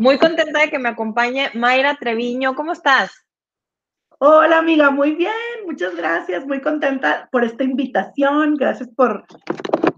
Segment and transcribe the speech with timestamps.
[0.00, 2.54] Muy contenta de que me acompañe Mayra Treviño.
[2.54, 3.10] ¿Cómo estás?
[4.18, 5.30] Hola amiga, muy bien,
[5.66, 9.26] muchas gracias, muy contenta por esta invitación, gracias por,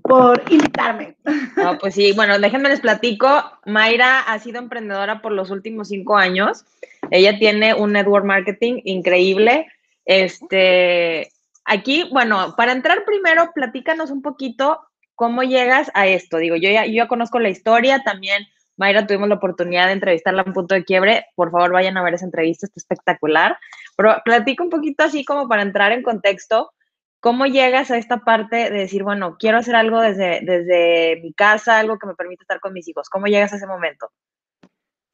[0.03, 1.17] por invitarme.
[1.57, 3.29] No, pues sí, bueno, déjenme les platico,
[3.65, 6.65] Mayra ha sido emprendedora por los últimos cinco años,
[7.13, 9.69] ella tiene un network marketing increíble,
[10.05, 11.31] este,
[11.65, 14.81] aquí, bueno, para entrar primero, platícanos un poquito
[15.15, 19.29] cómo llegas a esto, digo, yo ya, yo ya conozco la historia, también Mayra, tuvimos
[19.29, 21.27] la oportunidad de entrevistarla en punto de quiebre.
[21.35, 23.59] Por favor, vayan a ver esa entrevista, está espectacular.
[23.97, 26.73] Pero platica un poquito así como para entrar en contexto.
[27.21, 31.79] ¿Cómo llegas a esta parte de decir, bueno, quiero hacer algo desde, desde mi casa,
[31.79, 33.09] algo que me permita estar con mis hijos?
[33.09, 34.11] ¿Cómo llegas a ese momento?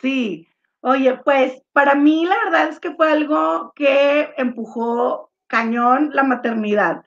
[0.01, 0.49] Sí,
[0.81, 7.05] oye, pues para mí la verdad es que fue algo que empujó cañón la maternidad.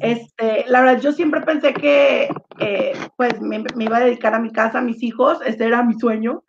[0.00, 4.52] Este, la verdad, yo siempre pensé que eh, pues me, iba a dedicar a mi
[4.52, 6.44] casa, a mis hijos, ese era mi sueño,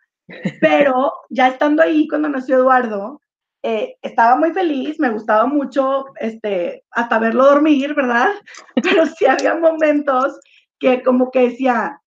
[0.60, 3.20] pero ya estando ahí cuando nació Eduardo,
[3.64, 8.30] eh, estaba muy feliz, me gustaba mucho, este, hasta verlo dormir, ¿verdad?
[8.82, 10.40] Pero sí había momentos
[10.80, 12.00] que como que decía,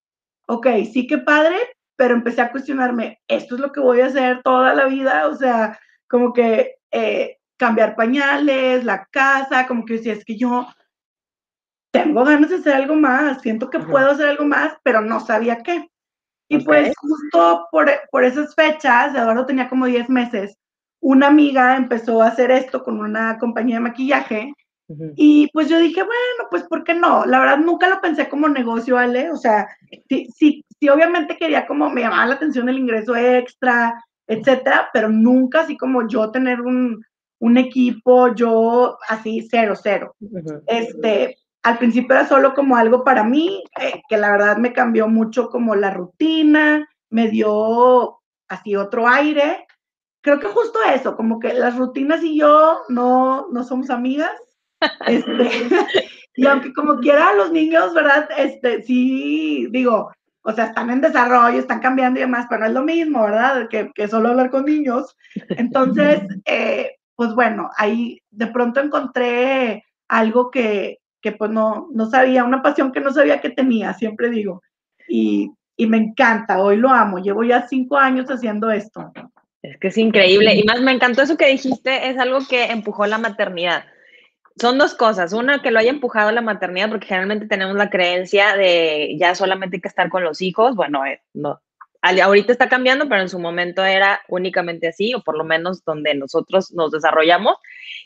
[0.48, 1.56] ok, sí que padre,
[1.96, 5.28] pero empecé a cuestionarme, ¿esto es lo que voy a hacer toda la vida?
[5.28, 10.68] O sea, como que eh, cambiar pañales, la casa, como que decía, es que yo
[12.04, 15.64] tengo ganas de hacer algo más, siento que puedo hacer algo más, pero no sabía
[15.64, 15.90] qué.
[16.48, 20.58] Y pues justo por, por, esas fechas, Eduardo tenía como 10 meses,
[21.02, 24.54] una amiga empezó a hacer esto con una compañía de maquillaje
[25.16, 27.26] y pues yo dije, bueno, pues ¿por qué no?
[27.26, 29.68] La verdad nunca lo pensé como negocio, Ale, o sea,
[30.08, 35.10] sí, sí, sí obviamente quería como me llamaba la atención el ingreso extra, etcétera, pero
[35.10, 37.04] nunca así como yo tener un,
[37.40, 40.16] un equipo, yo así cero, cero.
[40.68, 45.08] Este, al principio era solo como algo para mí, eh, que la verdad me cambió
[45.08, 49.66] mucho como la rutina, me dio así otro aire.
[50.22, 54.32] Creo que justo eso, como que las rutinas y yo no, no somos amigas.
[55.08, 55.68] Este,
[56.36, 58.30] y aunque como quiera los niños, ¿verdad?
[58.38, 60.12] Este, sí, digo,
[60.44, 63.68] o sea, están en desarrollo, están cambiando y demás, pero no es lo mismo, ¿verdad?
[63.70, 65.16] Que, que solo hablar con niños.
[65.50, 72.44] Entonces, eh, pues bueno, ahí de pronto encontré algo que, que pues no, no sabía,
[72.44, 74.62] una pasión que no sabía que tenía, siempre digo.
[75.08, 79.12] Y, y me encanta, hoy lo amo, llevo ya cinco años haciendo esto.
[79.64, 80.54] Es que es increíble.
[80.54, 83.86] Y más me encantó eso que dijiste, es algo que empujó la maternidad.
[84.62, 85.34] Son dos cosas.
[85.34, 89.78] Una, que lo haya empujado la maternidad, porque generalmente tenemos la creencia de ya solamente
[89.78, 90.76] hay que estar con los hijos.
[90.76, 91.60] Bueno, eh, no.
[92.04, 96.14] Ahorita está cambiando, pero en su momento era únicamente así, o por lo menos donde
[96.14, 97.56] nosotros nos desarrollamos.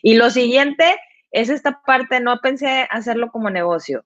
[0.01, 0.95] Y lo siguiente
[1.31, 4.05] es esta parte, no pensé hacerlo como negocio.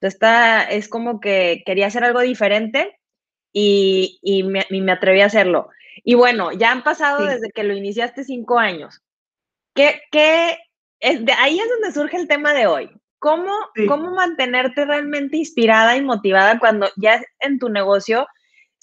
[0.00, 2.98] Esta, es como que quería hacer algo diferente
[3.52, 5.68] y, y, me, me, atreví a hacerlo.
[6.02, 9.00] Y bueno, ya han pasado desde que lo iniciaste cinco años.
[9.74, 10.58] ¿Qué, qué
[11.00, 12.90] es, de ahí es donde surge el tema de hoy.
[13.18, 13.52] ¿Cómo,
[13.88, 18.26] ¿Cómo mantenerte realmente inspirada y motivada cuando ya en tu negocio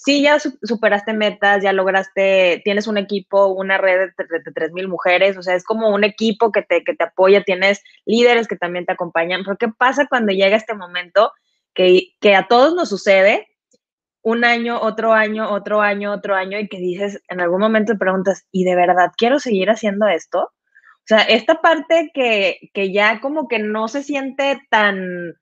[0.04, 5.36] sí, ya superaste metas, ya lograste, tienes un equipo, una red de, tres mil mujeres,
[5.36, 8.84] o sea, es como un equipo que te, que te apoya, tienes líderes que también
[8.84, 11.32] te acompañan, pero ¿qué pasa cuando llega este momento
[11.74, 13.48] que, que a todos nos sucede?
[14.22, 17.98] Un año, otro año, otro año, otro año, y que dices, en algún momento te
[17.98, 20.40] preguntas, ¿y de verdad quiero seguir haciendo esto?
[20.42, 25.34] O sea, esta parte que, que ya como que no se siente tan,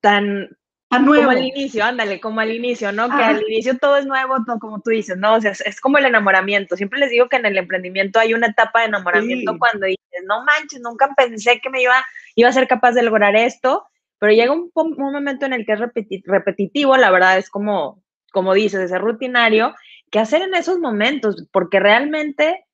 [0.00, 0.50] tan,
[0.98, 3.08] como al inicio, ándale, como al inicio, ¿no?
[3.08, 5.34] Que al inicio todo es nuevo, todo como tú dices, ¿no?
[5.34, 6.76] O sea, es, como el enamoramiento.
[6.76, 10.44] Siempre les digo que en el emprendimiento hay una etapa de enamoramiento cuando dices, no
[10.44, 12.04] manches, nunca pensé que me iba,
[12.34, 13.84] iba a ser capaz de lograr esto,
[14.18, 15.80] pero llega un, momento en el que es
[16.24, 18.02] repetitivo, la verdad es como,
[18.32, 19.74] como dices, ese rutinario,
[20.10, 21.46] ¿qué hacer en esos momentos?
[21.52, 22.64] Porque realmente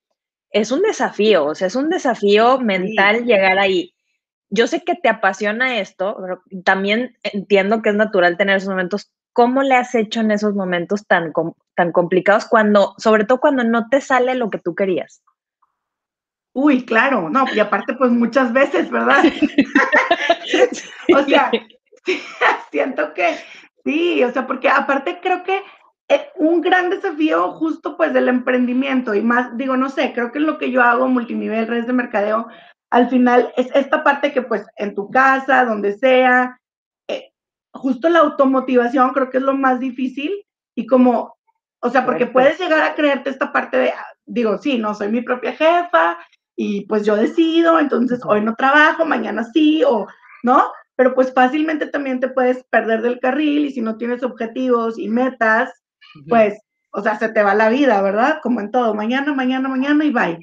[0.50, 3.95] es un desafío, o sea, es un desafío mental llegar ahí
[4.50, 9.11] yo sé que te apasiona esto, pero también entiendo que es natural tener esos momentos.
[9.32, 11.32] ¿Cómo le has hecho en esos momentos tan,
[11.76, 15.23] tan complicados cuando, sobre todo cuando no te sale lo que tú querías?
[16.52, 19.23] Uy, claro, no, y aparte pues muchas veces, ¿verdad?
[21.14, 21.50] o sea,
[22.73, 23.37] siento que
[23.85, 25.62] sí, o sea, porque aparte creo que
[26.08, 30.41] es un gran desafío justo pues del emprendimiento y más, digo, no sé, creo que
[30.41, 32.49] lo que yo hago multinivel, redes de mercadeo,
[32.91, 36.61] al final es esta parte que pues en tu casa, donde sea,
[37.09, 37.31] eh,
[37.73, 40.33] justo la automotivación creo que es lo más difícil
[40.75, 41.37] y como,
[41.81, 45.09] o sea, porque puedes llegar a creerte esta parte de, ah, digo, sí, no, soy
[45.09, 46.19] mi propia jefa
[46.57, 50.07] y pues yo decido, entonces hoy no trabajo, mañana sí, o,
[50.43, 50.73] ¿no?
[50.97, 55.09] Pero pues fácilmente también te puedes perder del carril y si no tienes objetivos y
[55.09, 55.73] metas,
[56.29, 56.59] pues
[56.93, 58.41] o sea, se te va la vida, ¿verdad?
[58.43, 60.39] Como en todo, mañana, mañana, mañana y bye.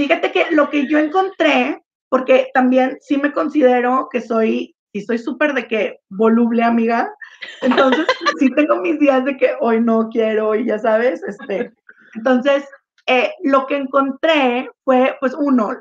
[0.00, 5.18] Fíjate que lo que yo encontré, porque también sí me considero que soy, y soy
[5.18, 7.12] súper de que voluble, amiga,
[7.60, 8.06] entonces
[8.38, 11.74] sí tengo mis días de que hoy no quiero y ya sabes, este,
[12.14, 12.64] entonces
[13.08, 15.78] eh, lo que encontré fue, pues uno,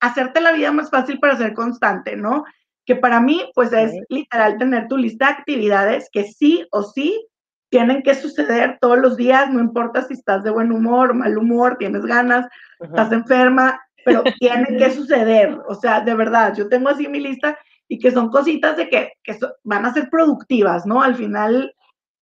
[0.00, 2.42] hacerte la vida más fácil para ser constante, ¿no?
[2.86, 7.22] Que para mí, pues es literal tener tu lista de actividades que sí o sí
[7.68, 11.76] tienen que suceder todos los días, no importa si estás de buen humor, mal humor,
[11.78, 12.46] tienes ganas,
[12.80, 15.58] estás enferma, pero tienen que suceder.
[15.68, 17.58] O sea, de verdad, yo tengo así mi lista
[17.88, 21.02] y que son cositas de que, que van a ser productivas, ¿no?
[21.02, 21.74] Al final,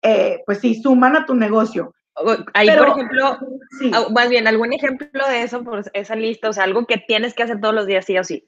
[0.02, 1.94] eh, pues sí, suman a tu negocio.
[2.54, 3.40] Ahí, por ejemplo,
[3.80, 3.92] sí.
[4.12, 7.44] más bien, algún ejemplo de eso, por esa lista, o sea, algo que tienes que
[7.44, 8.48] hacer todos los días, sí o sí.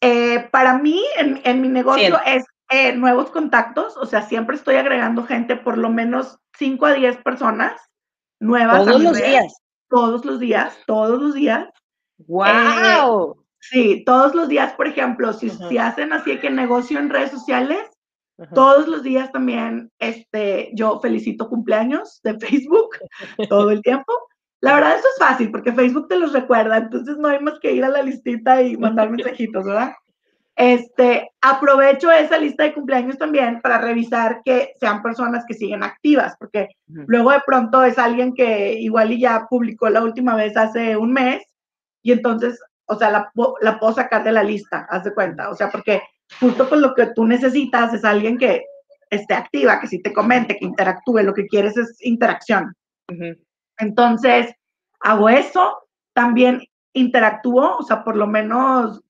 [0.00, 4.76] Eh, para mí, en, en mi negocio, es eh, nuevos contactos, o sea, siempre estoy
[4.76, 7.80] agregando gente, por lo menos 5 a 10 personas
[8.40, 8.84] nuevas.
[8.84, 9.61] Todos los días.
[9.92, 11.68] Todos los días, todos los días.
[12.26, 12.46] ¡Wow!
[12.46, 17.30] Eh, sí, todos los días, por ejemplo, si, si hacen así que negocio en redes
[17.30, 17.90] sociales,
[18.54, 22.96] todos los días también este, yo felicito cumpleaños de Facebook
[23.50, 24.12] todo el tiempo.
[24.62, 27.72] La verdad, eso es fácil porque Facebook te los recuerda, entonces no hay más que
[27.72, 29.92] ir a la listita y mandar mensajitos, ¿verdad?
[30.54, 36.36] Este, aprovecho esa lista de cumpleaños también para revisar que sean personas que siguen activas,
[36.38, 40.96] porque luego de pronto es alguien que igual y ya publicó la última vez hace
[40.96, 41.42] un mes
[42.02, 43.32] y entonces, o sea, la,
[43.62, 46.02] la puedo sacar de la lista, haz de cuenta, o sea, porque
[46.38, 48.62] justo con lo que tú necesitas es alguien que
[49.08, 52.74] esté activa, que sí te comente, que interactúe, lo que quieres es interacción.
[53.78, 54.54] Entonces,
[55.00, 55.78] hago eso,
[56.14, 56.62] también
[56.94, 59.02] interactúo, o sea, por lo menos,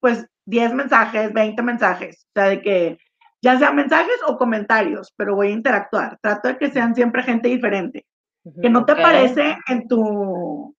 [0.00, 2.98] pues 10 mensajes, 20 mensajes, o sea, de que
[3.42, 6.18] ya sean mensajes o comentarios, pero voy a interactuar.
[6.20, 8.06] Trato de que sean siempre gente diferente,
[8.62, 10.74] que no te aparece en tu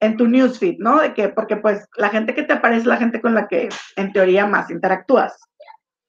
[0.00, 1.00] en tu newsfeed, ¿no?
[1.00, 3.68] De que porque pues la gente que te aparece es la gente con la que
[3.96, 5.36] en teoría más interactúas.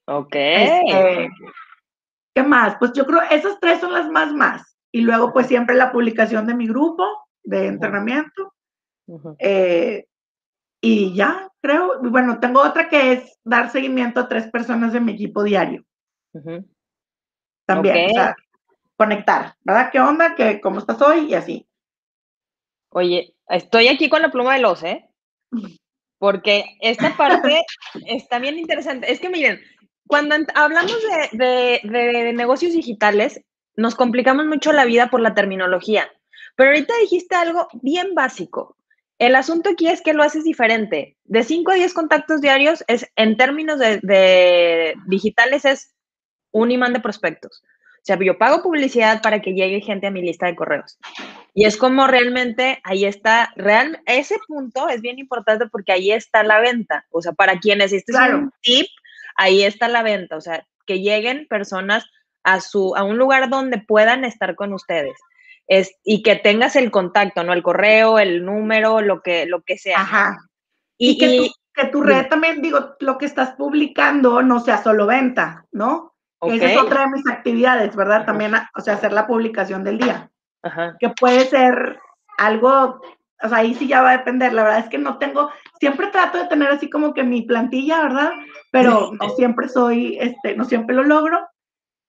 [0.08, 0.36] Ok.
[0.36, 1.30] Este,
[2.36, 2.76] ¿Qué más?
[2.78, 4.76] Pues yo creo esas tres son las más más.
[4.92, 7.06] Y luego pues siempre la publicación de mi grupo
[7.44, 8.54] de entrenamiento.
[9.40, 10.06] eh,
[10.82, 12.02] y ya, creo.
[12.02, 15.84] Bueno, tengo otra que es dar seguimiento a tres personas de mi equipo diario.
[17.66, 18.36] También, o sea,
[18.96, 19.90] conectar, ¿verdad?
[19.92, 20.36] ¿Qué onda?
[20.36, 21.32] ¿Qué, ¿Cómo estás hoy?
[21.32, 21.68] Y así.
[22.90, 25.10] Oye, estoy aquí con la pluma de los, ¿eh?
[26.18, 27.64] Porque esta parte
[28.08, 29.12] está bien interesante.
[29.12, 29.60] Es que miren,
[30.08, 30.98] cuando hablamos
[31.34, 33.42] de, de negocios digitales,
[33.76, 36.12] nos complicamos mucho la vida por la terminología.
[36.56, 38.76] Pero ahorita dijiste algo bien básico.
[39.20, 41.18] El asunto aquí es que lo haces diferente.
[41.26, 45.94] De 5 a 10 contactos diarios, es, en términos de, digitales, es
[46.52, 47.62] un imán de prospectos.
[47.98, 50.98] O sea, yo pago publicidad para que llegue gente a mi lista de correos.
[51.54, 56.42] Y es como realmente ahí está, real, ese punto es bien importante porque ahí está
[56.44, 57.06] la venta.
[57.12, 58.88] O sea, para quienes este es un tip,
[59.36, 60.38] ahí está la venta.
[60.38, 62.06] O sea, que lleguen personas
[62.44, 65.20] a, su, a un lugar donde puedan estar con ustedes
[65.70, 67.54] es, y que tengas el contacto, ¿no?
[67.54, 70.02] El correo, el número, lo que, lo que sea.
[70.02, 70.38] Ajá.
[70.98, 75.06] Y, que, tu, que, tu, red también, digo, lo que estás publicando no sea solo
[75.06, 76.16] venta, ¿no?
[76.42, 78.26] Esa es otra de mis actividades, ¿verdad?
[78.26, 80.32] También, o sea, hacer la publicación del día.
[80.64, 80.96] Ajá.
[81.00, 82.00] Que puede ser
[82.40, 83.02] algo,
[83.44, 84.54] o sea, ahí sí ya va a depender.
[84.54, 88.02] La verdad es que no tengo, siempre trato de tener así como que mi plantilla,
[88.02, 88.32] ¿verdad?
[88.72, 91.48] Pero no siempre soy, este, no siempre lo logro.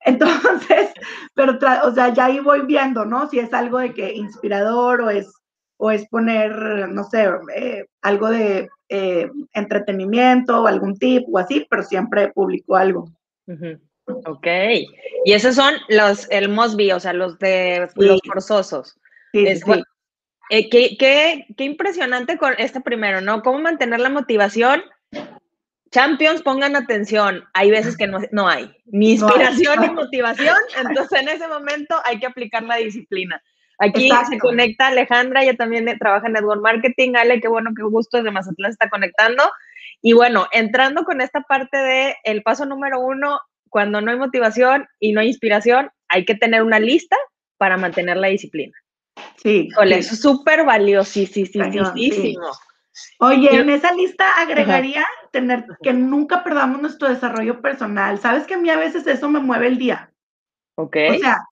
[0.04, 0.90] Entonces,
[1.34, 3.28] pero, o sea, ya ahí voy viendo, ¿no?
[3.28, 5.32] Si es algo de que inspirador o es,
[5.76, 11.66] o es poner, no sé, eh, algo de eh, entretenimiento o algún tip o así,
[11.70, 13.10] pero siempre publico algo.
[14.26, 14.46] Ok.
[15.24, 18.98] Y esos son los, el Mosby, o sea, los de los forzosos.
[19.32, 19.82] Sí, sí.
[20.52, 23.40] Eh, qué, qué, qué impresionante con este primero, ¿no?
[23.42, 24.82] ¿Cómo mantener la motivación
[25.92, 31.48] Champions, pongan atención, hay veces que no, hay ni inspiración ni motivación, entonces en ese
[31.48, 33.42] momento hay que aplicar la disciplina.
[33.80, 37.14] Aquí se conecta Alejandra, ella también trabaja en Network Marketing.
[37.16, 39.42] Ale, qué bueno, qué gusto, desde Mazatlán se está conectando.
[40.02, 44.86] Y bueno, entrando con esta parte de el paso número uno, cuando no hay motivación
[44.98, 47.16] y no hay inspiración, hay que tener una lista
[47.56, 48.76] para mantener la disciplina.
[49.36, 49.70] Sí.
[49.82, 51.92] eso es súper valiosísimo.
[51.94, 52.36] Sí.
[53.18, 58.18] Oye, en esa lista agregaría tener que nunca perdamos nuestro desarrollo personal.
[58.18, 60.12] Sabes que a mí a veces eso me mueve el día.
[60.76, 60.96] Ok.
[61.10, 61.44] O sea,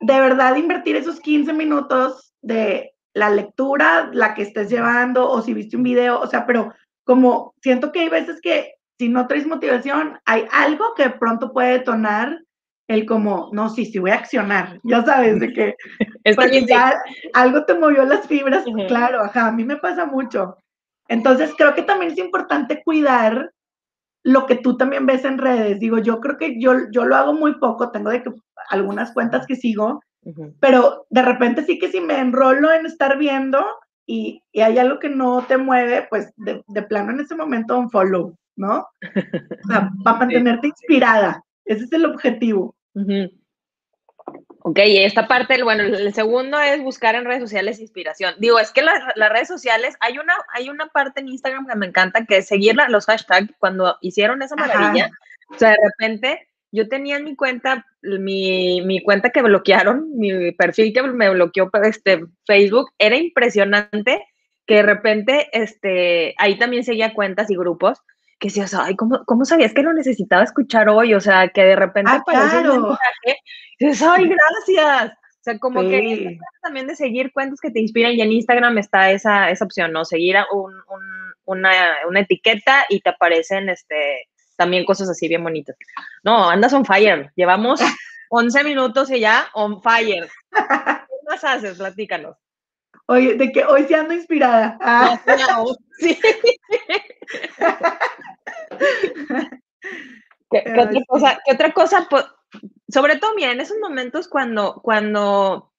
[0.00, 5.54] de verdad invertir esos 15 minutos de la lectura, la que estés llevando, o si
[5.54, 9.46] viste un video, o sea, pero como siento que hay veces que si no traes
[9.46, 12.40] motivación, hay algo que pronto puede detonar
[12.88, 15.76] el como, no, sí, sí voy a accionar, ya sabes, de que
[16.36, 16.94] porque ya
[17.32, 20.56] algo te movió las fibras, claro, ajá, a mí me pasa mucho.
[21.08, 23.52] Entonces creo que también es importante cuidar
[24.22, 25.78] lo que tú también ves en redes.
[25.78, 28.32] Digo, yo creo que yo, yo lo hago muy poco, tengo de que
[28.70, 30.00] algunas cuentas que sigo,
[30.60, 33.62] pero de repente sí que si me enrolo en estar viendo
[34.06, 37.78] y, y hay algo que no te mueve, pues de, de, plano en ese momento
[37.78, 38.78] un follow, ¿no?
[38.78, 41.43] O sea, para mantenerte inspirada.
[41.64, 42.74] Ese es el objetivo.
[44.66, 48.34] Ok, y esta parte, bueno, el segundo es buscar en redes sociales inspiración.
[48.38, 51.86] Digo, es que las, redes sociales, hay una, hay una parte en Instagram que me
[51.86, 55.10] encanta, que es seguir los hashtags cuando hicieron esa maravilla.
[55.50, 60.52] O sea, de repente yo tenía en mi cuenta, mi, mi, cuenta que bloquearon, mi
[60.52, 64.24] perfil que me bloqueó este, Facebook, era impresionante
[64.66, 68.00] que de repente, este, ahí también seguía cuentas y grupos
[68.44, 71.14] que decías, ay, ¿cómo, ¿cómo, sabías que lo necesitaba escuchar hoy?
[71.14, 72.74] O sea, que de repente ah, aparece claro.
[72.74, 73.38] un mensaje
[73.78, 75.12] y dices, ay, gracias.
[75.12, 79.10] O sea, como que también de seguir cuentos que te inspiran y en Instagram está
[79.12, 80.04] esa, esa opción, ¿no?
[80.04, 81.02] Seguir un, un,
[81.46, 81.70] una,
[82.06, 85.76] una, etiqueta y te aparecen este, también cosas así bien bonitas.
[86.22, 87.32] No, andas on fire.
[87.36, 87.80] Llevamos
[88.28, 90.28] 11 minutos y ya on fire.
[90.52, 91.78] ¿Qué más haces?
[91.78, 92.36] Platícanos.
[93.06, 94.78] Oye, de que hoy se ando inspirada.
[94.80, 95.20] Ah.
[95.98, 96.18] sí.
[100.50, 101.38] ¿Qué, otra cosa?
[101.44, 102.08] ¿Qué otra cosa?
[102.88, 105.72] Sobre todo, mira, en esos momentos cuando, cuando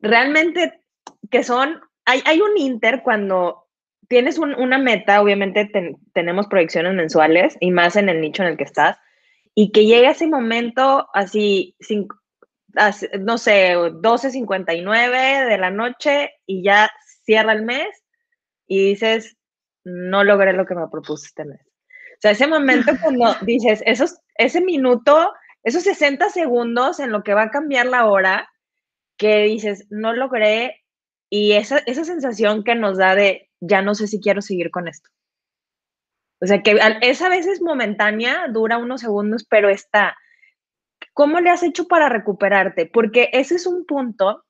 [0.00, 0.82] realmente
[1.30, 3.68] que son, hay, hay un inter cuando
[4.08, 5.70] tienes una meta, obviamente
[6.12, 8.98] tenemos proyecciones mensuales y más en el nicho en el que estás,
[9.54, 12.08] y que llega ese momento así, sin,
[13.20, 16.90] no sé, 12.59 de la noche y ya
[17.24, 17.88] cierra el mes
[18.66, 19.36] y dices,
[19.84, 21.60] no logré lo que me propuse este mes.
[21.60, 27.34] O sea, ese momento cuando dices, esos, ese minuto, esos 60 segundos en lo que
[27.34, 28.48] va a cambiar la hora,
[29.16, 30.82] que dices, no logré,
[31.30, 34.88] y esa, esa sensación que nos da de, ya no sé si quiero seguir con
[34.88, 35.08] esto.
[36.42, 40.16] O sea, que esa vez es momentánea, dura unos segundos, pero está.
[41.14, 42.86] ¿Cómo le has hecho para recuperarte?
[42.86, 44.44] Porque ese es un punto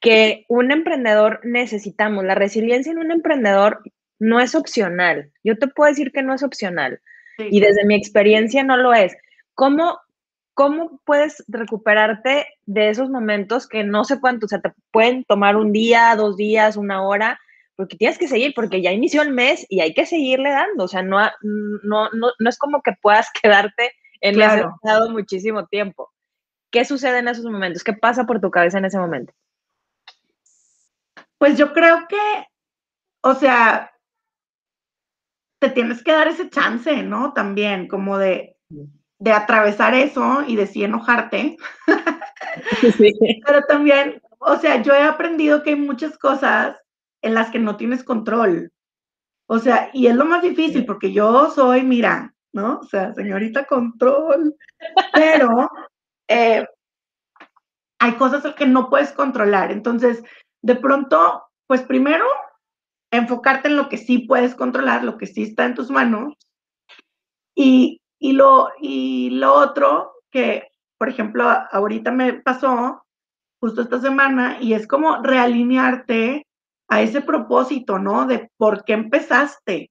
[0.00, 2.24] que un emprendedor necesitamos.
[2.24, 3.82] La resiliencia en un emprendedor
[4.18, 5.32] no es opcional.
[5.42, 7.00] Yo te puedo decir que no es opcional.
[7.38, 9.14] Y desde mi experiencia no lo es.
[9.54, 9.98] ¿Cómo,
[10.54, 15.56] ¿Cómo puedes recuperarte de esos momentos que no sé cuánto, o sea, te pueden tomar
[15.56, 17.38] un día, dos días, una hora,
[17.76, 20.88] porque tienes que seguir, porque ya inició el mes y hay que seguirle dando, o
[20.88, 24.54] sea, no, no, no, no es como que puedas quedarte en claro.
[24.54, 26.12] ese estado muchísimo tiempo.
[26.70, 27.84] ¿Qué sucede en esos momentos?
[27.84, 29.32] ¿Qué pasa por tu cabeza en ese momento?
[31.38, 32.46] Pues yo creo que,
[33.22, 33.92] o sea,
[35.60, 37.32] te tienes que dar ese chance, ¿no?
[37.32, 38.56] También, como de,
[39.18, 41.56] de atravesar eso y de sí enojarte.
[42.96, 43.12] Sí.
[43.44, 46.74] Pero también, o sea, yo he aprendido que hay muchas cosas
[47.20, 48.72] en las que no tienes control.
[49.46, 52.80] O sea, y es lo más difícil porque yo soy, mira, ¿no?
[52.80, 54.56] O sea, señorita control.
[55.12, 55.70] Pero
[56.26, 56.66] eh,
[58.00, 59.70] hay cosas que no puedes controlar.
[59.70, 60.24] Entonces,
[60.62, 62.26] de pronto, pues primero
[63.12, 66.34] enfocarte en lo que sí puedes controlar, lo que sí está en tus manos.
[67.54, 73.04] Y, y, lo, y lo otro que, por ejemplo, ahorita me pasó
[73.60, 76.46] justo esta semana y es como realinearte
[76.88, 78.26] a ese propósito, ¿no?
[78.26, 79.90] De por qué empezaste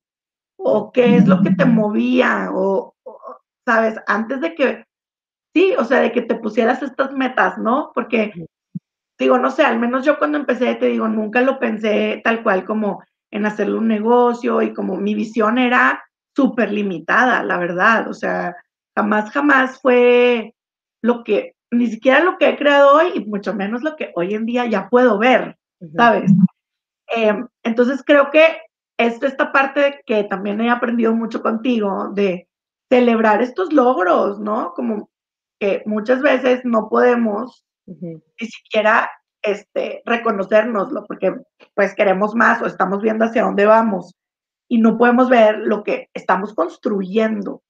[0.65, 2.95] o qué es lo que te movía o,
[3.65, 4.85] sabes, antes de que,
[5.53, 7.91] sí, o sea, de que te pusieras estas metas, ¿no?
[7.93, 8.33] Porque
[9.19, 12.65] digo, no sé, al menos yo cuando empecé, te digo, nunca lo pensé tal cual
[12.65, 16.03] como en hacerle un negocio y como mi visión era
[16.35, 18.55] súper limitada, la verdad, o sea,
[18.95, 20.55] jamás, jamás fue
[21.01, 24.33] lo que, ni siquiera lo que he creado hoy y mucho menos lo que hoy
[24.33, 25.57] en día ya puedo ver,
[25.95, 26.31] ¿sabes?
[27.07, 28.64] Em, entonces creo que
[28.97, 32.47] es esta parte que también he aprendido mucho contigo de
[32.89, 34.73] celebrar estos logros, ¿no?
[34.73, 35.09] Como
[35.59, 39.09] que muchas veces no podemos ni siquiera
[39.41, 41.35] este, reconocérnoslo, porque
[41.75, 44.15] pues queremos más o estamos viendo hacia dónde vamos
[44.67, 47.61] y no podemos ver lo que estamos construyendo.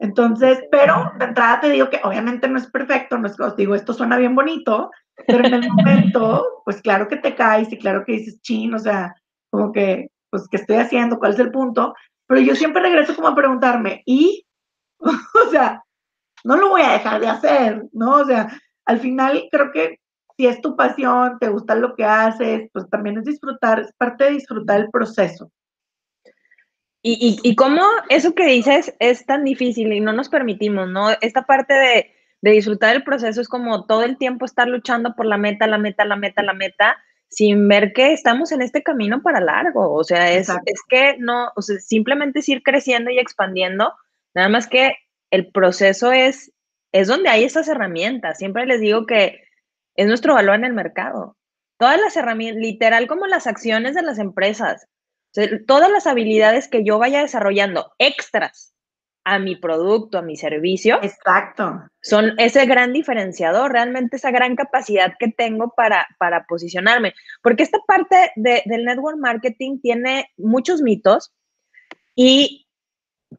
[0.00, 3.56] Entonces, pero de entrada te digo que obviamente no es perfecto, no es que os
[3.56, 4.90] digo, esto suena bien bonito,
[5.26, 8.78] pero en el momento, pues claro que te caes y claro que dices, chin, o
[8.78, 9.14] sea,
[9.50, 11.18] como que, pues, ¿qué estoy haciendo?
[11.18, 11.94] ¿Cuál es el punto?
[12.26, 14.46] Pero yo siempre regreso como a preguntarme, ¿y?
[14.98, 15.82] o sea,
[16.44, 18.16] no lo voy a dejar de hacer, ¿no?
[18.16, 18.48] O sea,
[18.84, 20.00] al final creo que
[20.36, 24.24] si es tu pasión, te gusta lo que haces, pues también es disfrutar, es parte
[24.24, 25.50] de disfrutar el proceso.
[27.02, 31.10] Y, y, y cómo eso que dices es tan difícil y no nos permitimos, ¿no?
[31.20, 35.26] Esta parte de de disfrutar el proceso es como todo el tiempo estar luchando por
[35.26, 36.96] la meta, la meta, la meta, la meta,
[37.28, 39.92] sin ver que estamos en este camino para largo.
[39.92, 43.92] O sea, es, es que no, o sea, simplemente es ir creciendo y expandiendo,
[44.34, 44.96] nada más que
[45.30, 46.52] el proceso es,
[46.92, 48.38] es donde hay esas herramientas.
[48.38, 49.42] Siempre les digo que
[49.94, 51.36] es nuestro valor en el mercado.
[51.78, 54.88] Todas las herramientas, literal como las acciones de las empresas,
[55.66, 58.74] todas las habilidades que yo vaya desarrollando extras
[59.28, 60.98] a mi producto, a mi servicio.
[61.02, 61.82] Exacto.
[62.00, 67.12] Son ese gran diferenciador, realmente esa gran capacidad que tengo para, para posicionarme.
[67.42, 71.34] Porque esta parte del network marketing tiene muchos mitos
[72.14, 72.68] y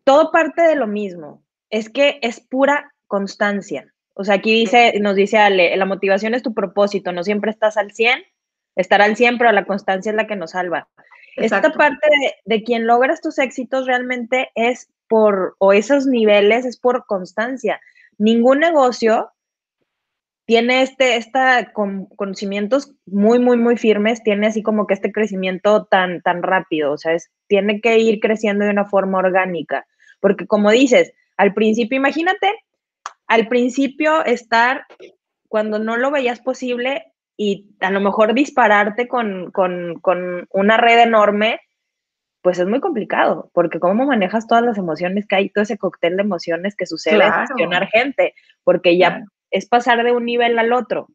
[0.03, 1.43] todo parte de lo mismo.
[1.71, 3.91] Es que es pura constancia.
[4.13, 7.77] O sea, aquí dice, nos dice Ale, la motivación es tu propósito, no siempre estás
[7.77, 8.21] al 100,
[8.75, 10.87] estar al 100, pero la constancia es la que nos salva.
[11.35, 16.79] Esta parte de, de, quien logra estos éxitos realmente es por, o esos niveles es
[16.79, 17.81] por constancia.
[18.17, 19.31] Ningún negocio
[20.45, 25.85] tiene este, esta, con conocimientos muy, muy, muy firmes, tiene así como que este crecimiento
[25.85, 29.85] tan, tan rápido, o sea, es, tiene que ir creciendo de una forma orgánica,
[30.19, 32.51] porque como dices, al principio, imagínate,
[33.27, 34.85] al principio estar,
[35.47, 40.99] cuando no lo veías posible y a lo mejor dispararte con, con, con una red
[40.99, 41.61] enorme,
[42.41, 46.15] pues es muy complicado, porque cómo manejas todas las emociones que hay, todo ese cóctel
[46.15, 47.47] de emociones que sucede claro.
[47.47, 51.07] gestionar gente, porque ya es pasar de un nivel al otro.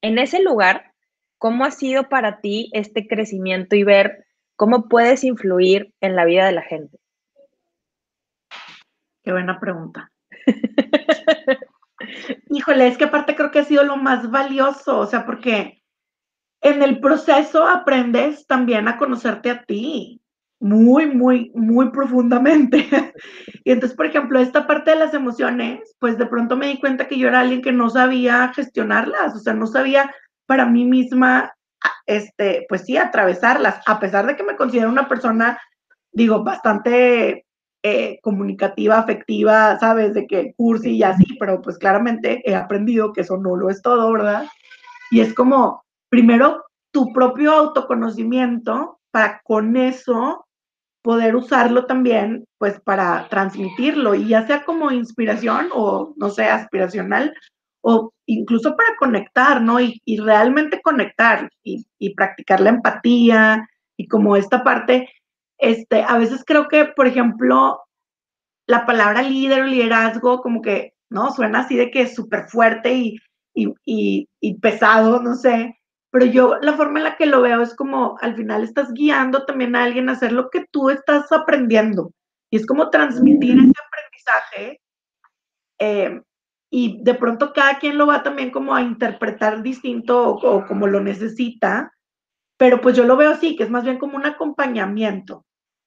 [0.00, 0.92] En ese lugar,
[1.38, 4.24] ¿cómo ha sido para ti este crecimiento y ver
[4.56, 6.98] cómo puedes influir en la vida de la gente?
[9.22, 10.10] Qué buena pregunta.
[12.48, 15.82] Híjole, es que aparte creo que ha sido lo más valioso, o sea, porque
[16.62, 20.19] en el proceso aprendes también a conocerte a ti
[20.60, 22.86] muy, muy, muy profundamente.
[23.64, 27.08] y entonces, por ejemplo, esta parte de las emociones, pues de pronto me di cuenta
[27.08, 30.14] que yo era alguien que no sabía gestionarlas, o sea, no sabía
[30.46, 31.52] para mí misma,
[32.06, 35.58] este, pues sí, atravesarlas, a pesar de que me considero una persona,
[36.12, 37.46] digo, bastante
[37.82, 43.22] eh, comunicativa, afectiva, sabes, de que cursi y así, pero pues claramente he aprendido que
[43.22, 44.46] eso no lo es todo, ¿verdad?
[45.10, 50.46] Y es como, primero, tu propio autoconocimiento para con eso
[51.02, 57.34] poder usarlo también, pues para transmitirlo, y ya sea como inspiración o, no sé, aspiracional,
[57.82, 59.80] o incluso para conectar, ¿no?
[59.80, 65.08] Y, realmente conectar y, y, practicar la empatía y como esta parte,
[65.58, 67.80] este, a veces creo que, por ejemplo,
[68.66, 71.32] la palabra líder o liderazgo como que, ¿no?
[71.32, 73.18] Suena así de que es súper fuerte y,
[73.54, 75.79] y pesado, no sé,
[76.10, 79.44] pero yo la forma en la que lo veo es como al final estás guiando
[79.44, 82.12] también a alguien a hacer lo que tú estás aprendiendo.
[82.50, 84.80] Y es como transmitir ese aprendizaje.
[85.78, 86.20] Eh,
[86.72, 91.00] y de pronto cada quien lo va también como a interpretar distinto o, como lo
[91.00, 91.92] necesita.
[92.56, 95.46] Pero pues yo lo veo así, que es más bien como un acompañamiento.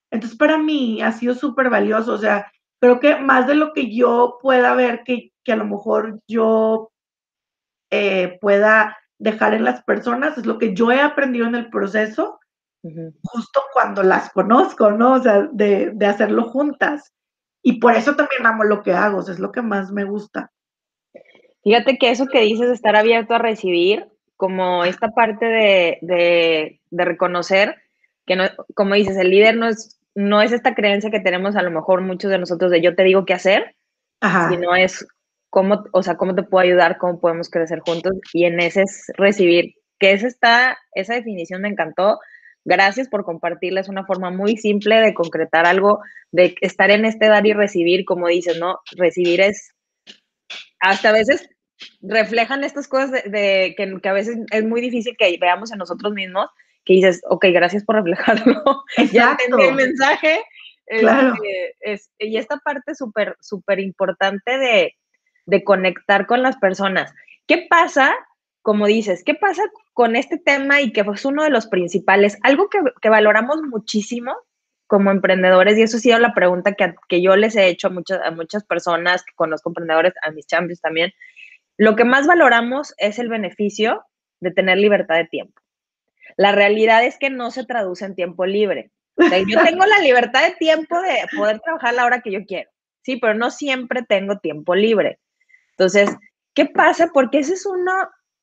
[0.09, 2.13] Entonces para mí ha sido súper valioso.
[2.13, 5.65] O sea, creo que más de lo que yo pueda ver que, que a lo
[5.65, 6.91] mejor yo
[7.91, 12.39] eh, pueda dejar en las personas, es lo que yo he aprendido en el proceso,
[13.23, 15.13] justo cuando las conozco, ¿no?
[15.13, 17.13] O sea, de, de, hacerlo juntas.
[17.61, 20.51] Y por eso también amo lo que hago, es lo que más me gusta.
[21.63, 27.05] Fíjate que eso que dices estar abierto a recibir, como esta parte de, de, de
[27.05, 27.77] reconocer
[28.25, 28.43] que, no,
[28.75, 32.01] como dices, el líder no es, no es esta creencia que tenemos a lo mejor
[32.01, 33.75] muchos de nosotros de yo te digo qué hacer,
[34.21, 34.49] Ajá.
[34.49, 35.05] sino es
[35.53, 39.05] cómo, o sea, cómo te puedo ayudar, cómo podemos crecer juntos y en ese es
[39.17, 42.19] recibir, que esa está, esa definición me encantó.
[42.65, 45.99] Gracias por compartirla, es una forma muy simple de concretar algo,
[46.31, 48.79] de estar en este dar y recibir, como dices, ¿no?
[48.97, 49.75] Recibir es,
[50.79, 51.47] hasta a veces
[52.01, 56.13] reflejan estas cosas de, que, que, a veces es muy difícil que veamos en nosotros
[56.13, 56.47] mismos,
[56.83, 58.63] que dices, ok, gracias por reflejarlo,
[59.13, 60.39] ya entendí el mensaje.
[60.85, 61.35] Claro.
[61.79, 64.95] es, y esta parte súper, súper importante de,
[65.45, 67.13] de conectar con las personas.
[67.47, 68.13] ¿Qué pasa,
[68.61, 72.37] como dices, qué pasa con este tema y que es uno de los principales?
[72.43, 74.35] Algo que, valoramos muchísimo
[74.87, 77.89] como emprendedores, y eso ha sido la pregunta que, que yo les he hecho a
[77.89, 81.11] muchas, a muchas personas que conozco emprendedores, a mis champions también,
[81.77, 84.05] lo que más valoramos es el beneficio
[84.39, 85.59] de tener libertad de tiempo.
[86.37, 88.91] La realidad es que no se traduce en tiempo libre.
[89.17, 92.69] yo tengo la libertad de tiempo de poder trabajar la hora que yo quiero,
[93.01, 95.19] sí, pero no siempre tengo tiempo libre.
[95.77, 96.09] Entonces,
[96.53, 97.09] ¿qué pasa?
[97.13, 97.91] Porque ese es uno,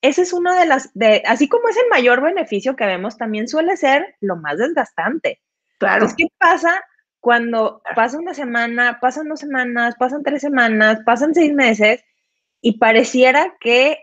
[0.00, 3.48] ese es uno de las, de, así como es el mayor beneficio que vemos, también
[3.48, 5.40] suele ser lo más desgastante.
[5.78, 6.04] Claro.
[6.04, 6.82] Entonces, ¿qué pasa
[7.20, 12.02] cuando pasa una semana, pasan dos semanas, pasan tres semanas, pasan seis meses
[12.62, 13.98] y pareciera que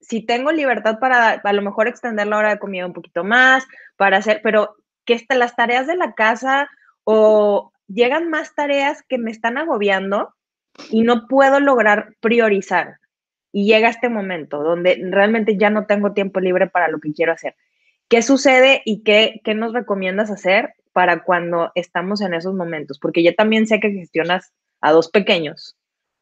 [0.00, 3.66] si tengo libertad para a lo mejor extender la hora de comida un poquito más,
[3.96, 6.68] para hacer, pero que estas las tareas de la casa
[7.04, 10.34] o llegan más tareas que me están agobiando
[10.90, 12.98] y no puedo lograr priorizar.
[13.52, 17.32] Y llega este momento donde realmente ya no tengo tiempo libre para lo que quiero
[17.32, 17.54] hacer.
[18.08, 22.98] ¿Qué sucede y qué, qué nos recomiendas hacer para cuando estamos en esos momentos?
[22.98, 25.76] Porque yo también sé que gestionas a dos pequeños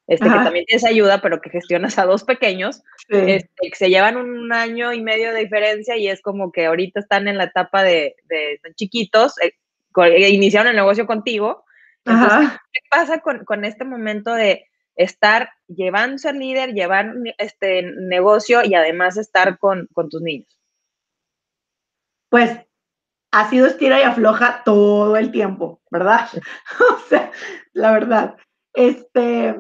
[0.09, 4.17] este, que también tienes ayuda, pero que gestionas a dos pequeños, este, que se llevan
[4.17, 7.83] un año y medio de diferencia y es como que ahorita están en la etapa
[7.83, 9.53] de, de chiquitos, eh,
[9.97, 11.65] eh, iniciaron el negocio contigo.
[12.05, 18.75] ¿Qué pasa con, con, este momento de estar llevando ser líder, llevar este negocio y
[18.75, 20.59] además estar con, con tus niños?
[22.29, 22.59] Pues
[23.33, 26.29] ha sido estira y afloja todo el tiempo, ¿verdad?
[26.95, 27.31] o sea,
[27.73, 28.37] la verdad.
[28.75, 29.57] Este,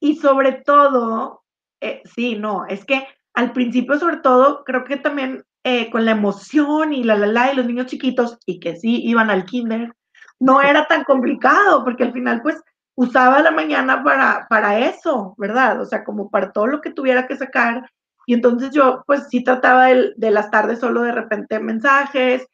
[0.00, 1.44] y sobre todo,
[1.80, 6.12] eh, sí, no, es que al principio sobre todo creo que también eh, con la
[6.12, 9.92] emoción y la la la y los niños chiquitos y que sí iban al kinder,
[10.40, 12.62] no era tan complicado porque al final pues
[12.94, 15.80] usaba la mañana para, para eso, ¿verdad?
[15.80, 17.90] O sea, como para todo lo que tuviera que sacar.
[18.26, 22.46] Y entonces yo pues sí trataba de, de las tardes solo de repente mensajes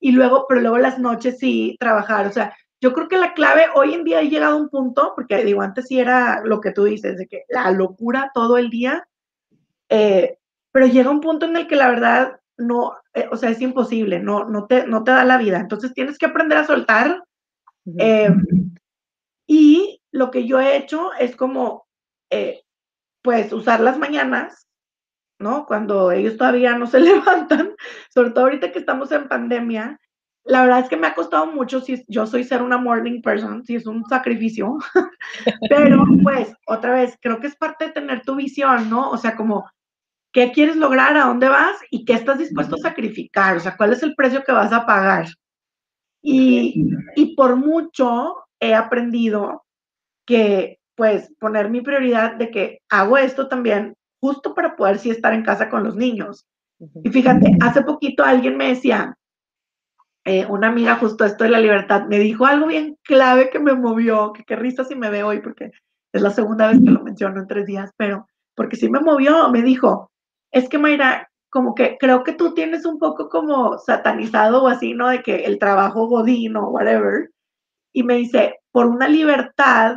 [0.00, 2.26] y luego, pero luego las noches sí trabajar.
[2.26, 5.12] O sea, yo creo que la clave hoy en día ha llegado a un punto,
[5.14, 8.70] porque digo, antes sí era lo que tú dices, de que la locura todo el
[8.70, 9.06] día,
[9.88, 10.38] eh,
[10.72, 14.20] pero llega un punto en el que la verdad no, eh, o sea, es imposible,
[14.20, 15.60] no, no, te, no te da la vida.
[15.60, 17.22] Entonces tienes que aprender a soltar.
[17.98, 18.30] Eh,
[19.46, 21.86] y lo que yo he hecho es como,
[23.22, 24.66] pues, usar las mañanas,
[25.38, 25.66] ¿no?
[25.66, 27.74] Cuando ellos todavía no se levantan,
[28.10, 29.98] sobre todo ahorita que estamos en pandemia,
[30.44, 33.64] la verdad es que me ha costado mucho, si yo soy ser una morning person,
[33.64, 34.76] si es un sacrificio,
[35.68, 39.10] pero pues otra vez, creo que es parte de tener tu visión, ¿no?
[39.10, 39.70] O sea, como,
[40.32, 41.16] ¿qué quieres lograr?
[41.16, 41.76] ¿A dónde vas?
[41.90, 43.56] ¿Y qué estás dispuesto a sacrificar?
[43.56, 45.26] O sea, ¿cuál es el precio que vas a pagar?
[46.22, 49.64] Y, y por mucho he aprendido
[50.26, 55.34] que, pues, poner mi prioridad de que hago esto también justo para poder sí estar
[55.34, 56.46] en casa con los niños.
[57.04, 59.16] Y fíjate, hace poquito alguien me decía,
[60.24, 63.74] eh, una amiga justo esto de la libertad me dijo algo bien clave que me
[63.74, 65.72] movió, que qué risa si me veo hoy, porque
[66.12, 69.48] es la segunda vez que lo menciono en tres días, pero porque sí me movió,
[69.50, 70.11] me dijo,
[70.52, 74.94] es que Mayra, como que creo que tú tienes un poco como satanizado o así,
[74.94, 75.08] ¿no?
[75.08, 77.30] De que el trabajo godino, whatever.
[77.92, 79.96] Y me dice, por una libertad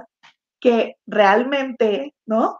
[0.59, 2.59] que realmente, ¿no?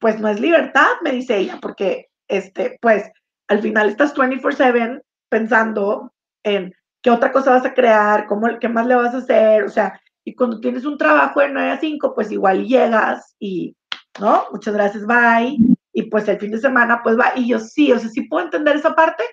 [0.00, 3.10] Pues no es libertad, me dice ella, porque, este, pues,
[3.48, 6.12] al final estás 24/7 pensando
[6.44, 9.68] en qué otra cosa vas a crear, cómo, qué más le vas a hacer, o
[9.70, 13.74] sea, y cuando tienes un trabajo de 9 a 5, pues igual llegas y,
[14.20, 14.44] ¿no?
[14.52, 15.79] Muchas gracias, bye.
[15.92, 17.32] Y pues el fin de semana, pues va.
[17.36, 19.24] Y yo sí, o sea, sí puedo entender esa parte,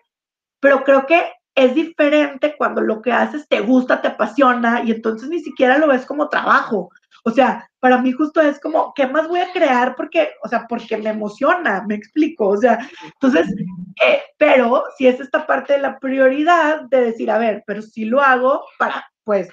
[0.60, 5.28] pero creo que es diferente cuando lo que haces te gusta, te apasiona y entonces
[5.30, 6.92] ni siquiera lo ves como trabajo.
[7.24, 9.96] O sea, para mí justo es como, ¿qué más voy a crear?
[9.96, 12.48] Porque, o sea, porque me emociona, me explico.
[12.50, 13.54] O sea, entonces,
[14.06, 18.06] eh, pero si es esta parte de la prioridad de decir, a ver, pero si
[18.06, 19.50] lo hago para, pues,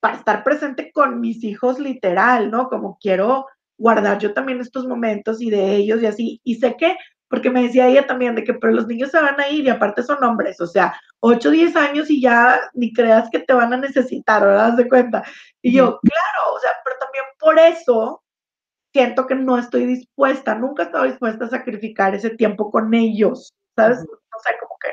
[0.00, 2.68] para estar presente con mis hijos literal, ¿no?
[2.68, 3.46] Como quiero
[3.78, 6.40] guardar yo también estos momentos y de ellos y así.
[6.44, 6.96] Y sé que
[7.28, 9.68] porque me decía ella también de que, pero los niños se van a ir y
[9.68, 13.72] aparte son hombres, o sea, 8, 10 años y ya ni creas que te van
[13.72, 14.68] a necesitar, ¿verdad?
[14.68, 15.24] ¿Das de cuenta?
[15.60, 18.22] Y yo, claro, o sea, pero también por eso
[18.92, 23.98] siento que no estoy dispuesta, nunca estoy dispuesta a sacrificar ese tiempo con ellos, ¿sabes?
[23.98, 24.90] O sea, como que.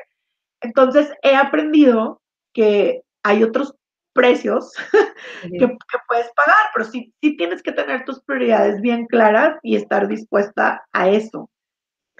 [0.61, 2.21] Entonces he aprendido
[2.53, 3.75] que hay otros
[4.13, 4.71] precios
[5.41, 9.75] que, que, puedes pagar, pero sí, sí tienes que tener tus prioridades bien claras y
[9.75, 11.49] estar dispuesta a eso.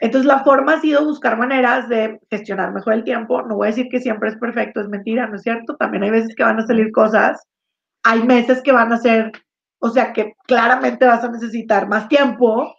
[0.02, 3.44] Entonces, la forma ha sido buscar maneras de gestionar mejor el tiempo.
[3.44, 5.76] No voy a decir que siempre es perfecto, es mentira, ¿no es cierto?
[5.76, 7.40] También hay veces que van a salir cosas,
[8.04, 9.32] hay meses que van a ser,
[9.80, 12.76] o sea, que claramente vas a necesitar más tiempo,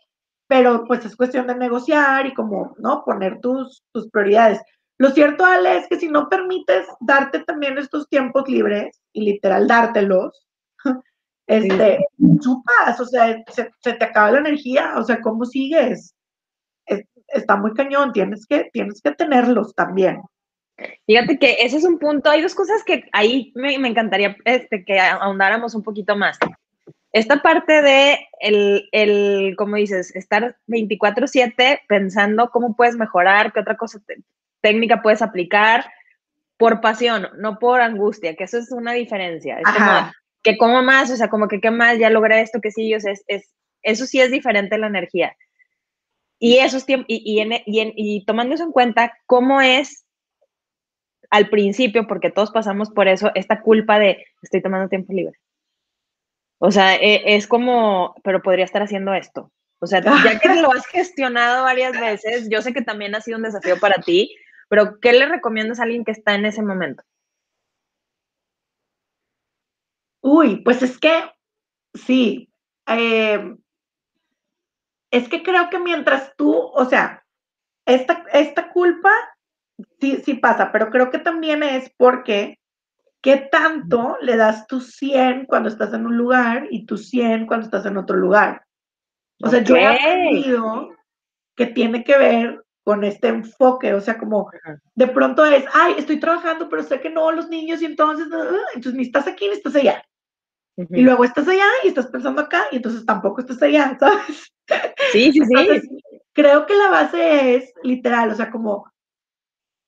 [0.48, 3.05] pero pues es cuestión de negociar y como, ¿no?
[3.05, 4.61] Poner tus, tus prioridades.
[5.03, 9.67] Lo cierto, Ale, es que si no permites darte también estos tiempos libres y literal
[9.67, 10.47] dártelos,
[11.49, 12.07] este,
[12.38, 16.15] chupas, o sea, se, se te acaba la energía, o sea, ¿cómo sigues?
[16.87, 20.23] está muy cañón, tienes que, tienes que tenerlos también.
[21.05, 24.85] Fíjate que ese es un punto, hay dos cosas que ahí me, me encantaría este,
[24.85, 26.38] que ahondáramos un poquito más.
[27.12, 33.77] Esta parte de el, el como dices, estar 24/7 pensando cómo puedes mejorar, qué otra
[33.77, 33.99] cosa
[34.62, 35.85] técnica puedes aplicar
[36.57, 39.59] por pasión, no por angustia, que eso es una diferencia.
[39.59, 42.70] Es como que como más, o sea, como que qué más, ya logré esto, que
[42.70, 45.37] sí, o sea, es, es eso sí es diferente la energía.
[46.38, 50.05] Y eso es tiempo, y, y, y tomando eso en cuenta, ¿cómo es
[51.31, 55.38] al principio, porque todos pasamos por eso, esta culpa de estoy tomando tiempo libre?
[56.59, 59.51] O sea, e, es como, pero podría estar haciendo esto.
[59.81, 63.38] O sea, ya que lo has gestionado varias veces, yo sé que también ha sido
[63.38, 64.33] un desafío para ti,
[64.73, 67.03] pero ¿qué le recomiendas a alguien que está en ese momento?
[70.23, 71.13] Uy, pues es que
[71.93, 72.51] sí.
[72.87, 73.55] Eh,
[75.11, 77.23] es que creo que mientras tú, o sea,
[77.85, 79.11] esta, esta culpa
[80.01, 82.59] sí, sí pasa, pero creo que también es porque
[83.21, 87.67] qué tanto le das tu 100 cuando estás en un lugar y tu 100 cuando
[87.67, 88.65] estás en otro lugar.
[89.43, 90.89] O sea, yo he aprendido
[91.57, 94.51] que tiene que ver con este enfoque, o sea, como
[94.95, 98.55] de pronto es, ay, estoy trabajando, pero sé que no, los niños, y entonces, uh,
[98.55, 100.03] uh, entonces ni estás aquí ni estás allá.
[100.77, 104.53] Y luego estás allá y estás pensando acá, y entonces tampoco estás allá, ¿sabes?
[105.12, 106.03] Sí, sí, sí.
[106.33, 108.90] creo que la base es literal, o sea, como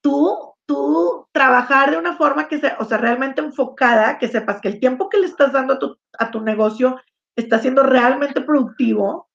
[0.02, 4.68] tú, tú trabajar de una forma que sea, o sea, realmente enfocada, que sepas que
[4.68, 7.00] el tiempo que le estás dando a tu, a tu negocio
[7.34, 9.28] está siendo realmente productivo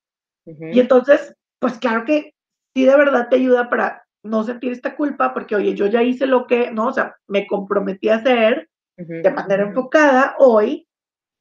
[0.45, 2.33] y entonces, pues claro que
[2.79, 6.25] sí de verdad te ayuda para no sentir esta culpa, porque oye, yo ya hice
[6.25, 10.85] lo que, no, o sea, me comprometí a hacer de manera enfocada hoy,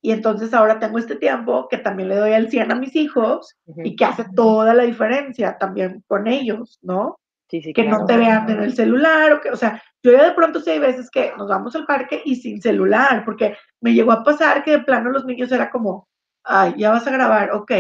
[0.01, 3.57] y entonces ahora tengo este tiempo que también le doy al 100 a mis hijos
[3.83, 7.17] y que hace toda la diferencia también con ellos, ¿no?
[7.51, 10.25] Sí, sí, que no te vean en el celular, o que, o sea, yo ya
[10.25, 13.95] de pronto sí hay veces que nos vamos al parque y sin celular, porque me
[13.95, 16.07] llegó a pasar que de plano los niños era como,
[16.45, 17.73] ay, ya vas a grabar, ok,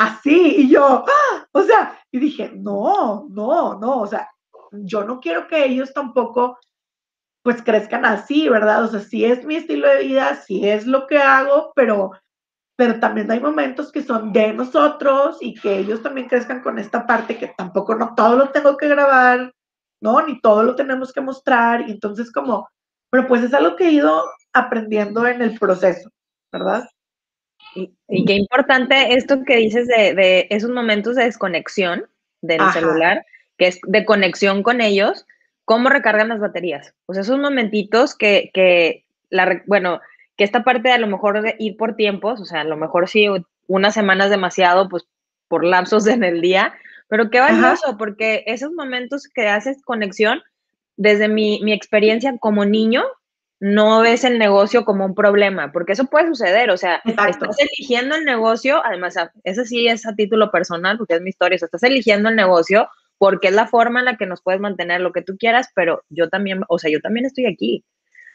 [0.00, 1.46] así, y yo, ¡ah!
[1.52, 4.30] o sea, y dije, no, no, no, o sea,
[4.72, 6.58] yo no quiero que ellos tampoco,
[7.42, 8.84] pues crezcan así, ¿verdad?
[8.84, 12.12] O sea, sí es mi estilo de vida, sí es lo que hago, pero,
[12.76, 17.06] pero también hay momentos que son de nosotros y que ellos también crezcan con esta
[17.06, 19.52] parte que tampoco no todo lo tengo que grabar,
[20.00, 20.26] ¿no?
[20.26, 22.66] Ni todo lo tenemos que mostrar, y entonces como,
[23.10, 26.08] pero pues es algo que he ido aprendiendo en el proceso,
[26.50, 26.88] ¿verdad?
[27.74, 32.06] Y, qué importante esto que dices de, esos momentos de desconexión
[32.40, 33.24] del celular,
[33.56, 35.26] que es de conexión con ellos,
[35.64, 36.94] cómo recargan las baterías.
[37.06, 40.00] O sea, esos momentitos que, que la, bueno,
[40.36, 42.76] que esta parte de a lo mejor de ir por tiempos, o sea, a lo
[42.76, 43.26] mejor sí
[43.66, 45.06] una semana es demasiado, pues
[45.48, 46.74] por lapsos en el día,
[47.08, 50.42] pero qué valioso, porque esos momentos que haces conexión,
[50.96, 53.04] desde mi, mi experiencia como niño,
[53.60, 58.16] no ves el negocio como un problema, porque eso puede suceder, o sea, estás eligiendo
[58.16, 61.66] el negocio, además, ese sí es a título personal, porque es mi historia, o sea,
[61.66, 65.12] estás eligiendo el negocio porque es la forma en la que nos puedes mantener lo
[65.12, 67.84] que tú quieras, pero yo también, o sea, yo también estoy aquí.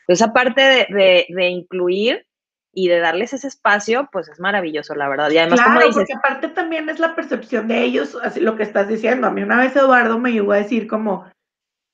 [0.01, 2.27] Entonces, aparte de, de, incluir
[2.71, 5.31] y de darles ese espacio, pues es maravilloso, la verdad.
[5.31, 8.88] Y además, claro, porque aparte también es la percepción de ellos, así lo que estás
[8.88, 9.25] diciendo.
[9.25, 11.25] A mí una vez Eduardo me llegó a decir como,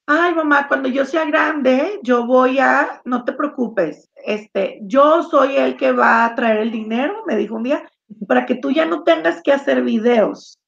[0.08, 5.56] ay mamá, cuando yo sea grande, yo voy a, no te preocupes, este, yo soy
[5.56, 7.90] el que va a traer el dinero, me dijo un día,
[8.28, 10.60] para que tú ya no tengas que hacer videos.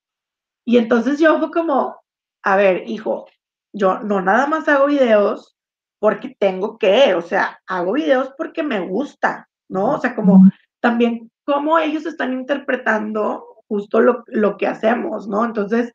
[0.65, 1.97] Y entonces yo fue como,
[2.43, 3.27] a ver, hijo,
[3.73, 5.55] yo no nada más hago videos
[5.99, 9.95] porque tengo que, o sea, hago videos porque me gusta, ¿no?
[9.95, 15.43] O sea, como también cómo ellos están interpretando justo lo, lo que hacemos, ¿no?
[15.43, 15.93] Entonces,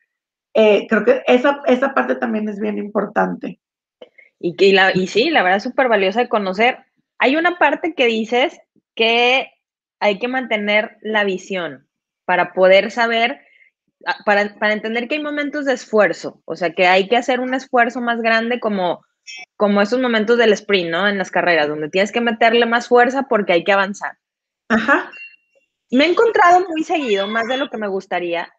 [0.54, 3.60] eh, creo que esa, esa parte también es bien importante.
[4.40, 6.78] Y, que la, y sí, la verdad es súper valiosa de conocer.
[7.18, 8.60] Hay una parte que dices
[8.94, 9.50] que
[10.00, 11.88] hay que mantener la visión
[12.24, 13.40] para poder saber,
[14.06, 17.40] ah, para, para, entender que hay momentos de esfuerzo, o sea, que hay que hacer
[17.40, 19.04] un esfuerzo más grande como,
[19.56, 21.08] como esos momentos del sprint, ¿no?
[21.08, 24.18] En las carreras, donde tienes que meterle más fuerza porque hay que avanzar.
[24.68, 25.10] Ajá.
[25.90, 28.52] Me he encontrado muy seguido, más de lo que me gustaría,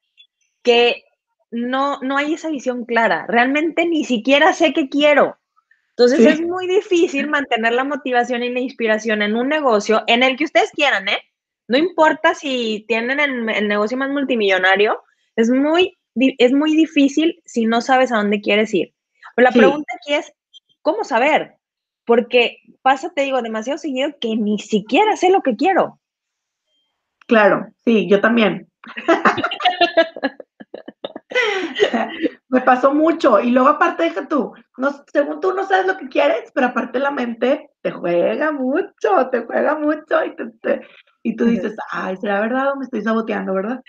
[0.63, 1.03] que
[1.51, 3.25] no, no hay esa visión clara.
[3.27, 5.37] Realmente ni siquiera sé qué quiero.
[5.91, 10.37] Entonces es muy difícil mantener la motivación y la inspiración en un negocio en el
[10.37, 11.19] que ustedes quieran, ¿eh?
[11.67, 15.03] No importa si tienen el, negocio más multimillonario,
[15.35, 18.93] es muy, es muy difícil si no sabes a dónde quieres ir.
[19.35, 20.31] Pero la pregunta aquí es,
[20.81, 21.57] ¿cómo saber?
[22.05, 25.99] Porque pasa, te digo, demasiado seguido que ni siquiera sé lo que quiero.
[27.27, 28.69] Claro, sí, yo también.
[32.49, 33.39] Me pasó mucho.
[33.39, 36.99] Y luego aparte, deja tú, no, según tú no sabes lo que quieres, pero aparte
[36.99, 40.35] la mente te juega mucho, te juega mucho y,
[41.23, 43.81] y tú dices, ay, ¿será verdad o me estoy saboteando, verdad?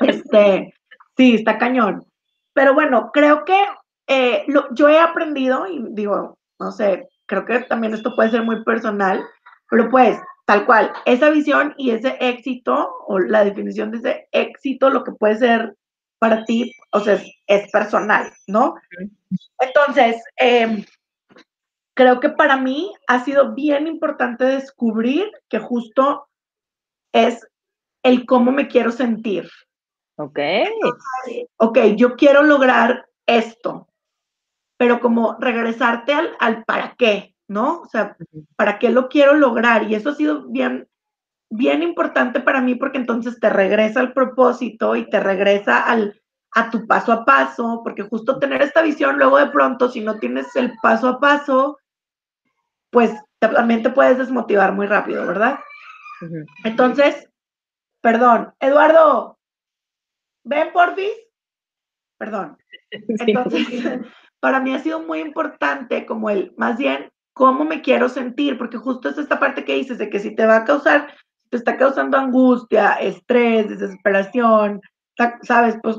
[0.00, 0.74] este,
[1.16, 2.04] sí, está cañón.
[2.52, 3.62] Pero bueno, creo que
[4.06, 8.42] eh, lo, yo he aprendido y digo, no sé, creo que también esto puede ser
[8.42, 9.22] muy personal,
[9.68, 14.90] pero pues tal cual, esa visión y ese éxito, o la definición de ese éxito,
[14.90, 15.76] lo que puede ser
[16.18, 18.74] para ti, o sea, es, personal, ¿no?
[19.58, 20.84] Entonces, em,
[21.94, 26.28] creo que para mí ha sido bien importante descubrir que justo
[27.12, 27.46] es
[28.02, 29.48] el cómo me quiero sentir.
[30.16, 30.38] Ok.
[31.58, 33.88] Ok, yo quiero lograr esto,
[34.78, 37.82] pero como regresarte al, al para qué, ¿no?
[37.82, 38.16] O sea,
[38.56, 39.90] ¿para qué lo quiero lograr?
[39.90, 40.88] Y eso ha sido bien,
[41.50, 46.20] bien importante para mí porque entonces te regresa al propósito y te regresa al,
[46.52, 50.18] a tu paso a paso, porque justo tener esta visión, luego de pronto, si no
[50.18, 51.78] tienes el paso a paso,
[52.90, 55.58] pues también te puedes desmotivar muy rápido, ¿verdad?
[56.64, 57.28] Entonces,
[58.00, 59.38] perdón, Eduardo,
[60.44, 61.10] ven por fin.
[62.18, 62.56] Perdón.
[62.90, 63.66] Entonces,
[64.40, 68.78] para mí ha sido muy importante como el, más bien, cómo me quiero sentir, porque
[68.78, 71.14] justo es esta parte que dices de que si te va a causar,
[71.50, 74.80] te está causando angustia, estrés, desesperación,
[75.42, 75.98] sabes, pues,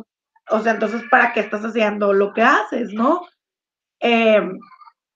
[0.49, 3.21] o sea, entonces, ¿para qué estás haciendo lo que haces, no?
[3.99, 4.57] Em,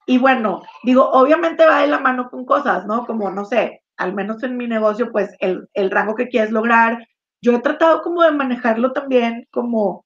[0.06, 3.06] y bueno, digo, obviamente va de la mano con cosas, ¿no?
[3.06, 7.08] Como, no sé, al menos en mi negocio, pues el, el rango que quieres lograr.
[7.42, 10.06] Yo he tratado como de manejarlo también como,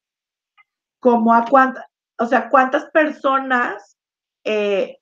[1.00, 1.86] como a cuántas,
[2.20, 3.98] o sea, cuántas personas
[4.44, 4.98] eh,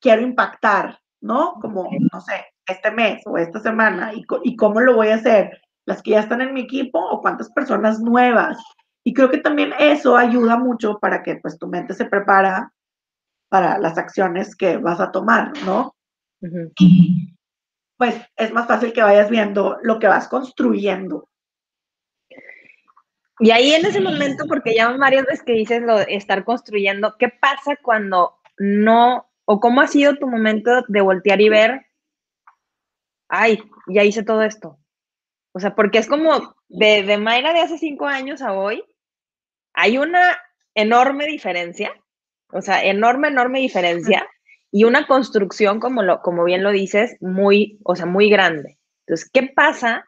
[0.00, 1.54] quiero impactar, ¿no?
[1.60, 5.60] Como, no sé, este mes o esta semana y, y cómo lo voy a hacer,
[5.86, 8.58] las que ya están en mi equipo o cuántas personas nuevas.
[9.04, 12.72] Y creo que también eso ayuda mucho para que pues tu mente se prepara
[13.50, 15.94] para las acciones que vas a tomar, ¿no?
[16.78, 17.36] Y
[17.96, 21.28] pues es más fácil que vayas viendo lo que vas construyendo.
[23.40, 27.16] Y ahí en ese momento, porque ya varias veces que dices lo de estar construyendo,
[27.18, 31.86] ¿qué pasa cuando no ¿O cómo ha sido tu momento de voltear y ver,
[33.28, 34.78] ay, ya hice todo esto?
[35.52, 38.84] O sea, porque es como de, de Mayra de hace cinco años a hoy,
[39.72, 40.38] hay una
[40.74, 41.92] enorme diferencia,
[42.52, 44.26] o sea, enorme, enorme diferencia
[44.70, 48.78] y una construcción, como, lo, como bien lo dices, muy, o sea, muy grande.
[49.06, 50.04] Entonces, ¿qué pasa?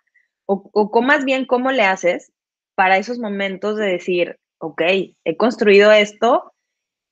[0.46, 2.32] O, o más bien, ¿cómo le haces
[2.74, 4.82] para esos momentos de decir, ok,
[5.24, 6.52] he construido esto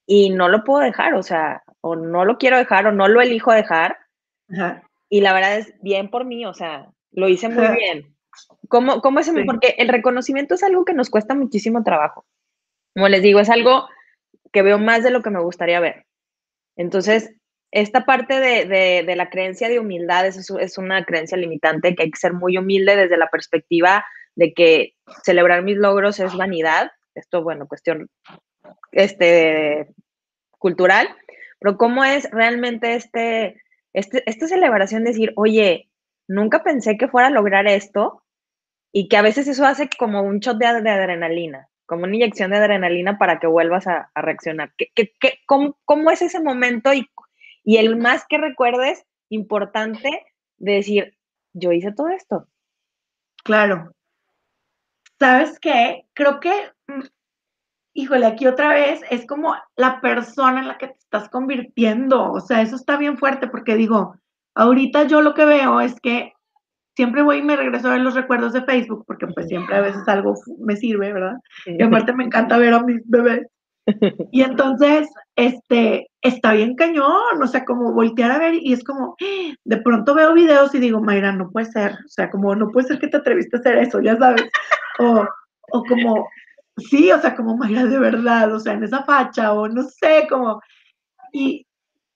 [0.07, 3.21] y no lo puedo dejar, o sea, o no lo quiero dejar o no lo
[3.21, 3.97] elijo dejar.
[5.09, 8.15] Y la verdad es bien por mí, o sea, lo hice muy bien.
[8.69, 9.31] ¿Cómo, cómo es?
[9.47, 12.27] Porque el reconocimiento es algo que nos cuesta muchísimo trabajo.
[12.95, 13.89] Como les digo, es algo
[14.53, 16.07] que veo más de lo que me gustaría ver.
[16.77, 17.33] Entonces,
[17.71, 22.11] esta parte de, de, la creencia de humildad es, es, una creencia limitante que hay
[22.11, 24.05] que ser muy humilde desde la perspectiva
[24.37, 26.93] de que celebrar mis logros es vanidad.
[27.15, 28.09] Esto, bueno, cuestión
[28.93, 29.89] este,
[30.59, 31.09] cultural.
[31.59, 33.61] Pero ¿cómo es realmente este,
[33.95, 35.89] este, esta celebración de decir, oye,
[36.29, 38.23] nunca pensé que fuera a lograr esto
[38.93, 42.59] y que a veces eso hace como un shot de, adrenalina, como una inyección de
[42.59, 44.73] adrenalina para que vuelvas a, reaccionar.
[44.77, 47.09] ¿Qué, qué, cómo, cómo, es ese momento y,
[47.65, 50.27] y el más que recuerdes importante
[50.59, 51.17] de decir,
[51.53, 52.49] yo hice todo esto?
[53.45, 53.95] Claro.
[55.19, 56.07] ¿Sabes qué?
[56.15, 56.53] Creo que
[56.89, 57.03] mm,
[57.95, 62.33] híjole, aquí otra vez es como la persona en la que te estás convirtiendo.
[62.33, 64.17] O sea, eso está bien fuerte porque digo,
[64.55, 66.33] ahorita yo lo que veo es que
[66.97, 69.81] siempre voy y me regreso a ver los recuerdos de Facebook porque pues siempre a
[69.81, 71.37] veces algo me sirve, ¿verdad?
[71.67, 73.47] Y aparte me encanta ver a mis bebés.
[74.33, 79.15] Y entonces, este, está bien cañón, o sea, como voltear a ver y es como,
[79.65, 82.89] de pronto veo videos y digo, Mayra, no puede ser, o sea, como no puede
[82.89, 84.49] ser que te atreviste a hacer eso, ya sabes,
[85.01, 85.27] o,
[85.73, 86.27] o como,
[86.77, 90.27] Sí, o sea, como Mayra de verdad, o sea, en esa facha, o no sé,
[90.29, 90.61] como,
[91.33, 91.67] y,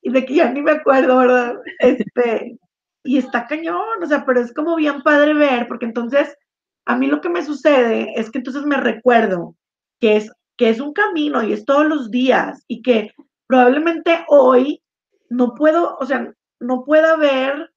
[0.02, 1.56] de que ya ni me acuerdo, ¿verdad?
[1.80, 2.58] Este,
[3.04, 6.36] y está cañón, o sea, pero es como bien padre ver, porque entonces,
[6.86, 9.54] a mí lo que me sucede es que entonces me recuerdo
[10.00, 13.12] que es, que es un camino y es todos los días, y que
[13.46, 14.82] probablemente hoy
[15.30, 17.70] no puedo, o sea, no pueda ver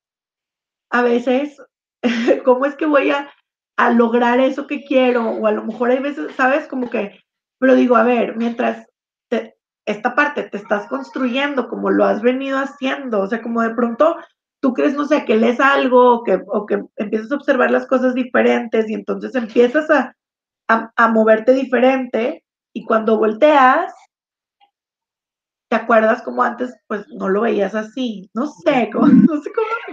[0.90, 1.58] a veces
[2.46, 3.32] cómo es que voy a
[3.78, 6.68] a lograr eso que quiero, o a lo mejor hay veces, ¿sabes?
[6.68, 7.20] Como que,
[7.60, 8.86] pero digo, a ver, mientras
[9.86, 14.16] esta parte te estás construyendo como lo has venido haciendo, o sea, como de pronto
[14.62, 17.88] tú crees, no sé, que lees algo o que, o que empiezas a observar las
[17.88, 20.16] cosas diferentes y entonces empiezas a,
[20.68, 22.44] a moverte diferente
[22.74, 23.92] y cuando volteas,
[25.72, 28.30] ¿Te acuerdas como antes, pues no lo veías así?
[28.34, 29.91] No sé, no sé cómo.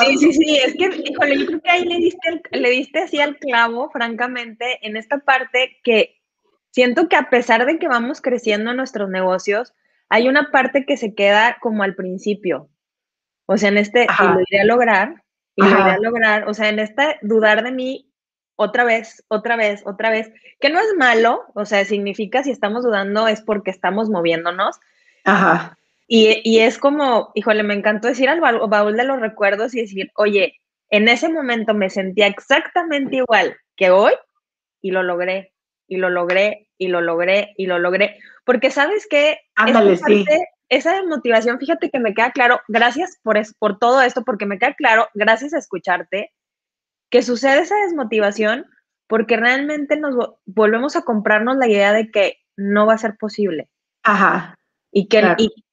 [0.00, 3.20] Sí, sí, sí, es que, híjole, yo creo que ahí le diste, le diste así
[3.20, 6.16] al clavo, francamente, en esta parte que
[6.70, 9.74] siento que a pesar de que vamos creciendo en nuestros negocios,
[10.08, 12.70] hay una parte que se queda como al principio.
[13.46, 15.22] O sea, en este, si lo iré a lograr,
[15.54, 16.48] y lo iré a lograr.
[16.48, 18.12] O sea, en esta dudar de mí
[18.56, 22.84] otra vez, otra vez, otra vez, que no es malo, o sea, significa si estamos
[22.84, 24.78] dudando es porque estamos moviéndonos.
[25.24, 25.76] Ajá.
[26.10, 30.10] Y, y es como, híjole, me encantó decir al baúl de los recuerdos y decir,
[30.16, 30.58] oye,
[30.90, 34.14] en ese momento me sentía exactamente igual que hoy
[34.80, 35.52] y lo logré,
[35.86, 38.18] y lo logré, y lo logré, y lo logré.
[38.44, 39.38] Porque sabes que
[40.06, 40.24] sí.
[40.70, 44.74] esa motivación, fíjate que me queda claro, gracias por, por todo esto, porque me queda
[44.74, 46.32] claro, gracias a escucharte,
[47.10, 48.66] que sucede esa desmotivación
[49.08, 53.68] porque realmente nos volvemos a comprarnos la idea de que no va a ser posible.
[54.02, 54.54] Ajá.
[54.90, 55.22] Y que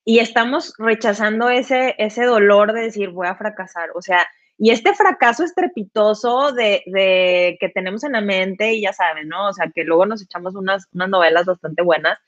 [0.04, 3.90] y, estamos rechazando ese, ese dolor de decir voy a fracasar.
[3.96, 8.94] O sea, y este fracaso estrepitoso de, de, que tenemos en la mente, y ya
[8.94, 9.50] saben, ¿no?
[9.50, 12.20] O sea, que luego nos echamos unas, unas novelas bastante buenas,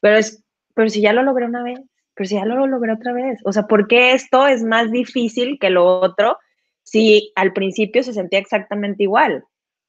[0.00, 0.42] pero es,
[0.74, 1.80] pero si ya lo logré una vez,
[2.14, 3.38] pero si ya lo logré otra vez.
[3.44, 6.38] O sea, ¿por qué esto es más difícil que lo otro
[6.82, 9.44] si al principio se sentía exactamente igual?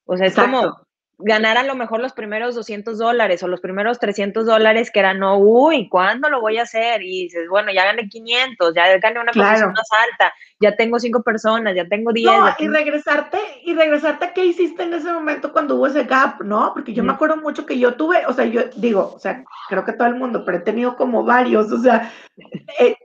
[0.06, 0.86] O sea, es como
[1.24, 5.18] ganar a lo mejor los primeros 200 dólares o los primeros 300 dólares que eran,
[5.18, 7.02] no, uy, ¿cuándo lo voy a hacer?
[7.02, 11.22] Y dices, bueno, ya gané 500, ya gané una posición más alta, ya tengo cinco
[11.22, 12.26] personas, ya tengo 10.
[12.30, 16.42] No, y regresarte, y regresarte a qué hiciste en ese momento cuando hubo ese gap,
[16.42, 16.72] ¿no?
[16.74, 19.84] Porque yo me acuerdo mucho que yo tuve, o sea, yo digo, o sea, creo
[19.84, 22.12] que todo el mundo, pero he tenido como varios, o sea,
[22.78, 22.96] eh,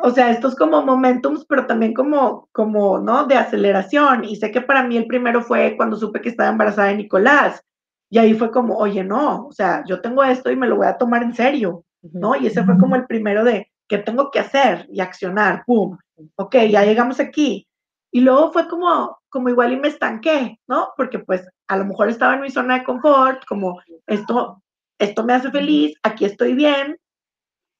[0.00, 3.26] o sea, estos como momentums, pero también como, como, ¿no?
[3.26, 4.24] De aceleración.
[4.24, 7.62] Y sé que para mí el primero fue cuando supe que estaba embarazada de Nicolás.
[8.10, 10.86] Y ahí fue como, oye, no, o sea, yo tengo esto y me lo voy
[10.86, 12.36] a tomar en serio, ¿no?
[12.36, 14.86] Y ese fue como el primero de, ¿qué tengo que hacer?
[14.90, 15.96] Y accionar, ¡pum!
[16.36, 17.66] Ok, ya llegamos aquí.
[18.12, 20.90] Y luego fue como, como igual y me estanqué, ¿no?
[20.96, 24.62] Porque pues a lo mejor estaba en mi zona de confort, como esto,
[24.98, 26.96] esto me hace feliz, aquí estoy bien.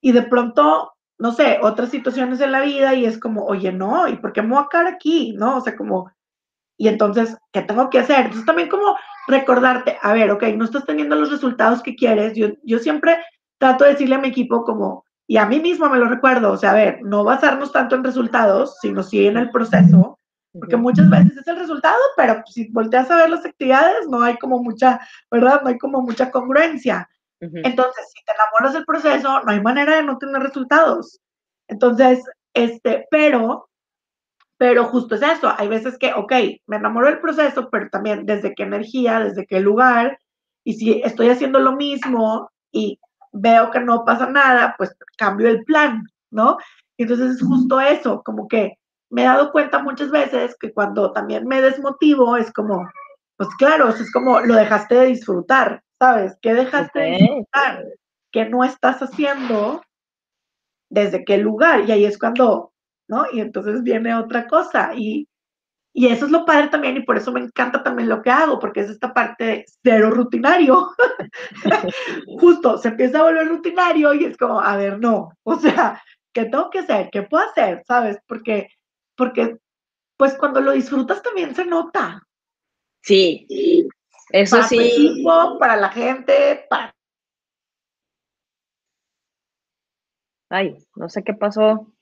[0.01, 4.07] Y de pronto no sé, otras situaciones en la vida y es como, oye, no,
[4.07, 5.33] ¿y por qué me voy a quedar aquí?
[5.37, 5.57] ¿No?
[5.57, 6.11] O sea, como,
[6.77, 8.25] y entonces, ¿qué tengo que hacer?
[8.25, 8.95] Entonces también como
[9.27, 12.35] recordarte, a ver, ok, no estás teniendo los resultados que quieres.
[12.35, 13.17] Yo, yo siempre
[13.57, 16.57] trato de decirle a mi equipo como, y a mí mismo me lo recuerdo, o
[16.57, 20.17] sea, a ver, no basarnos tanto en resultados, sino sí en el proceso,
[20.53, 24.37] porque muchas veces es el resultado, pero si volteas a ver las actividades, no hay
[24.37, 24.99] como mucha,
[25.29, 25.61] ¿verdad?
[25.63, 27.09] No hay como mucha congruencia.
[27.39, 31.19] Entonces, si te enamoras del proceso, no hay manera de no tener resultados.
[31.67, 32.23] Entonces,
[32.53, 33.69] este, pero,
[34.57, 35.53] pero justo es eso.
[35.57, 36.33] Hay veces que, ok,
[36.65, 40.17] me enamoro del proceso, pero también desde qué energía, desde qué lugar.
[40.63, 42.99] Y si estoy haciendo lo mismo y
[43.31, 46.57] veo que no pasa nada, pues cambio el plan, ¿no?
[46.97, 48.73] entonces es justo eso, como que
[49.09, 52.89] me he dado cuenta muchas veces que cuando también me desmotivo es como,
[53.37, 56.37] pues claro, es como lo dejaste de disfrutar, ¿sabes?
[56.41, 57.85] ¿Qué dejaste de disfrutar?
[58.31, 59.81] ¿Qué no estás haciendo?
[60.89, 61.87] ¿Desde qué lugar?
[61.87, 62.73] Y ahí es cuando,
[63.07, 63.25] ¿no?
[63.31, 64.91] Y entonces viene otra cosa.
[64.95, 65.27] Y,
[65.93, 68.59] y eso es lo padre también, y por eso me encanta también lo que hago,
[68.59, 70.89] porque es esta parte de cero rutinario.
[72.39, 76.01] Justo, se empieza a volver rutinario y es como, a ver, no, o sea,
[76.33, 77.09] ¿qué tengo que hacer?
[77.11, 77.83] ¿Qué puedo hacer?
[77.87, 78.19] ¿Sabes?
[78.27, 78.69] Porque,
[79.15, 79.57] porque,
[80.17, 82.21] pues cuando lo disfrutas también se nota.
[83.01, 83.47] Sí,
[84.31, 85.23] eso para sí.
[85.59, 86.93] para la gente, para...
[90.49, 91.93] Ay, no sé qué pasó.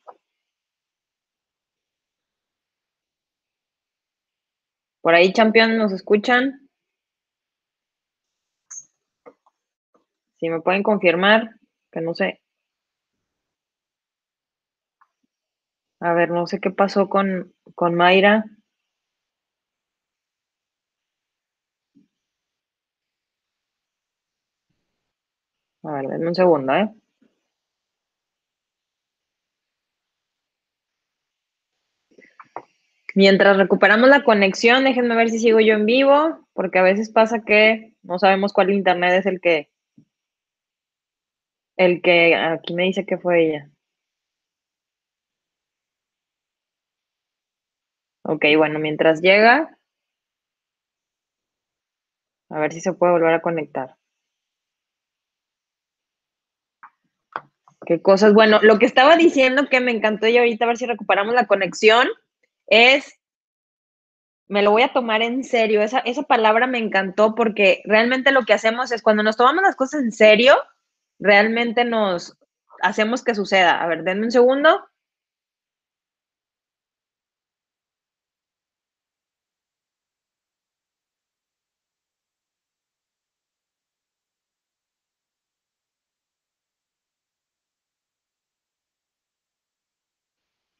[5.01, 6.67] Por ahí, champion, ¿nos escuchan?
[10.39, 11.59] Si me pueden confirmar,
[11.91, 12.41] que no sé.
[15.99, 18.45] A ver, no sé qué pasó con, con Mayra.
[25.84, 26.89] A ver, denme un segundo, ¿eh?
[33.16, 37.43] Mientras recuperamos la conexión, déjenme ver si sigo yo en vivo, porque a veces pasa
[37.45, 39.70] que no sabemos cuál internet es el que,
[41.78, 43.70] el que aquí me dice que fue ella.
[48.24, 49.78] Ok, bueno, mientras llega,
[52.49, 53.95] a ver si se puede volver a conectar.
[57.86, 58.34] Qué cosas.
[58.34, 61.48] Bueno, lo que estaba diciendo que me encantó y ahorita a ver si recuperamos la
[61.48, 62.08] conexión
[62.68, 63.20] es,
[64.48, 65.82] me lo voy a tomar en serio.
[65.82, 69.76] Esa, esa palabra me encantó porque realmente lo que hacemos es cuando nos tomamos las
[69.76, 70.56] cosas en serio,
[71.20, 72.38] realmente nos
[72.82, 73.82] hacemos que suceda.
[73.82, 74.86] A ver, denme un segundo.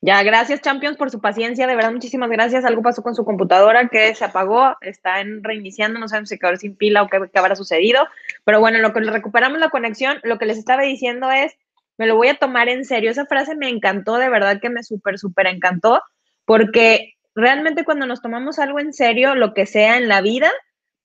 [0.06, 2.64] Ya, gracias Champions por su paciencia, de verdad muchísimas gracias.
[2.64, 6.76] Algo pasó con su computadora que se apagó, está reiniciando, no sabemos si quedó sin
[6.76, 8.06] pila o qué, habrá sucedido,
[8.44, 11.54] pero bueno, lo que recuperamos la conexión, lo que les estaba diciendo es,
[11.98, 13.10] me lo voy a tomar en serio.
[13.10, 16.04] Esa frase me encantó, de verdad que me súper, súper encantó,
[16.46, 20.52] porque realmente cuando nos tomamos algo en serio, lo que sea en la vida,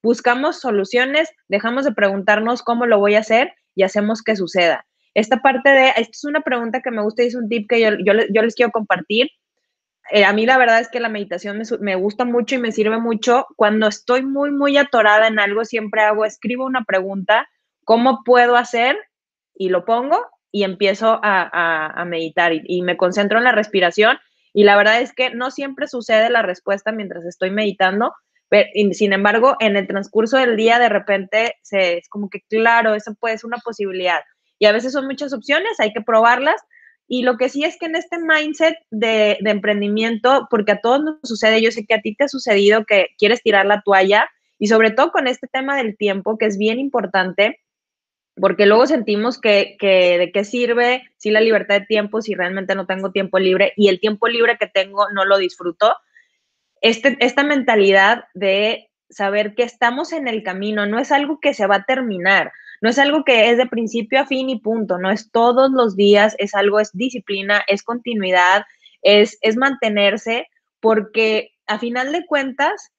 [0.03, 4.85] buscamos soluciones, dejamos de preguntarnos cómo lo voy a hacer y hacemos que suceda.
[5.13, 7.81] Esta parte de, esta es una pregunta que me gusta y es un tip que
[7.81, 9.29] yo, yo, les quiero compartir.
[10.11, 12.71] Eh, a mí la verdad es que la meditación me, me, gusta mucho y me
[12.71, 13.45] sirve mucho.
[13.55, 17.47] Cuando estoy muy, muy atorada en algo, siempre hago, escribo una pregunta,
[17.83, 18.97] ¿cómo puedo hacer?
[19.53, 24.17] Y lo pongo y empiezo a, a, meditar y, me concentro en la respiración.
[24.53, 28.13] Y la verdad es que no siempre sucede la respuesta mientras estoy meditando,
[28.49, 32.95] pero, sin embargo, en el transcurso del día de repente se, es como que, claro,
[32.95, 34.19] eso puede ser una posibilidad
[34.61, 36.61] y a veces son muchas opciones, hay que probarlas.
[37.07, 41.17] Y lo que sí es que en este mindset de, emprendimiento, porque a todos nos
[41.23, 44.67] sucede, yo sé que a ti te ha sucedido que quieres tirar la toalla y
[44.67, 47.59] sobre todo con este tema del tiempo, que es bien importante,
[48.35, 52.75] porque luego sentimos que, que, de qué sirve si la libertad de tiempo si realmente
[52.75, 55.97] no tengo tiempo libre y el tiempo libre que tengo no lo disfruto.
[56.81, 61.65] Este, esta mentalidad de saber que estamos en el camino no es algo que se
[61.65, 62.51] va a terminar.
[62.81, 65.95] No es algo que es de principio a fin y punto, no es todos los
[65.95, 68.63] días, es algo, es disciplina, es continuidad,
[69.03, 70.47] es, es mantenerse,
[70.79, 72.91] porque a final de cuentas,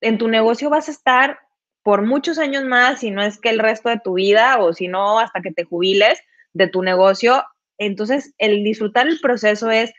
[0.00, 1.38] en tu negocio vas a estar
[1.82, 4.88] por muchos años más, si no es que el resto de tu vida o si
[4.88, 6.18] no hasta que te jubiles
[6.54, 7.44] de tu negocio.
[7.76, 9.92] Entonces, el disfrutar el proceso es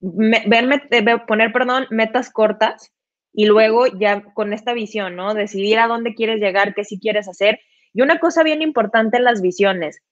[0.00, 2.92] verme, eh, poner, perdón, metas cortas
[3.32, 5.34] y luego ya con esta visión, ¿no?
[5.34, 7.58] Decidir a dónde quieres llegar, qué sí quieres hacer
[7.92, 10.02] y una cosa bien importante en las visiones,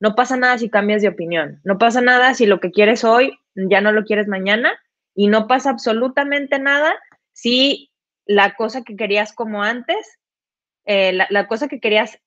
[0.00, 3.38] no pasa nada si cambias de opinión, no pasa nada si lo que quieres hoy
[3.54, 4.78] ya no lo quieres mañana
[5.14, 6.94] y no pasa absolutamente nada
[7.32, 7.90] si
[8.24, 10.18] la cosa que querías como antes,
[10.84, 12.18] eh, la, cosa que querías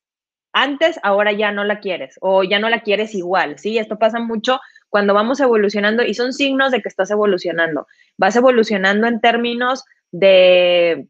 [0.52, 3.78] antes, ahora ya no la quieres o ya no la quieres igual, ¿sí?
[3.78, 7.88] Esto pasa mucho cuando vamos evolucionando y son signos de que estás evolucionando.
[8.18, 11.08] Vas evolucionando en términos de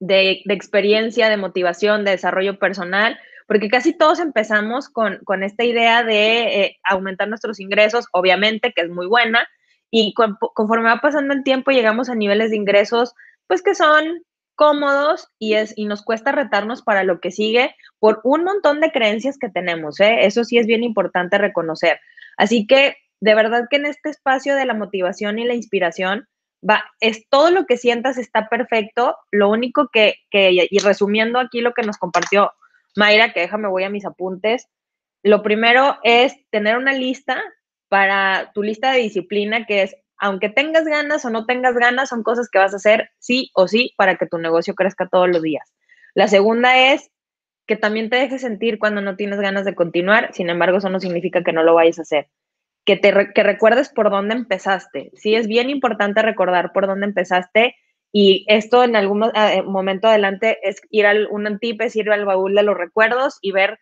[0.00, 6.60] de, experiencia, de motivación, de desarrollo personal, porque casi todos empezamos con, esta idea de
[6.60, 9.46] eh, aumentar nuestros ingresos, obviamente, que es muy buena,
[9.90, 10.12] y
[10.54, 13.14] conforme va pasando el tiempo llegamos a niveles de ingresos,
[13.46, 14.22] pues que son
[14.56, 18.90] cómodos y, es, y nos cuesta retarnos para lo que sigue por un montón de
[18.90, 20.26] creencias que tenemos, ¿eh?
[20.26, 22.00] eso sí es bien importante reconocer.
[22.36, 26.28] Así que de verdad que en este espacio de la motivación y la inspiración,
[26.68, 29.16] va, es todo lo que sientas está perfecto.
[29.30, 32.52] Lo único que, que, y resumiendo aquí lo que nos compartió
[32.96, 34.68] Mayra, que déjame voy a mis apuntes.
[35.22, 37.42] Lo primero es tener una lista
[37.88, 42.22] para tu lista de disciplina, que es, aunque tengas ganas o no tengas ganas, son
[42.22, 45.42] cosas que vas a hacer sí o sí para que tu negocio crezca todos los
[45.42, 45.72] días.
[46.14, 47.10] La segunda es
[47.66, 51.00] que también te dejes sentir cuando no tienes ganas de continuar, sin embargo, eso no
[51.00, 52.28] significa que no lo vayas a hacer
[52.84, 55.10] que, te, que recuerdes por dónde empezaste.
[55.14, 57.76] Sí, es bien importante recordar por dónde empezaste
[58.12, 62.24] y esto en algún eh, momento adelante es ir al un tip, es ir al
[62.24, 63.78] baúl de los recuerdos y ver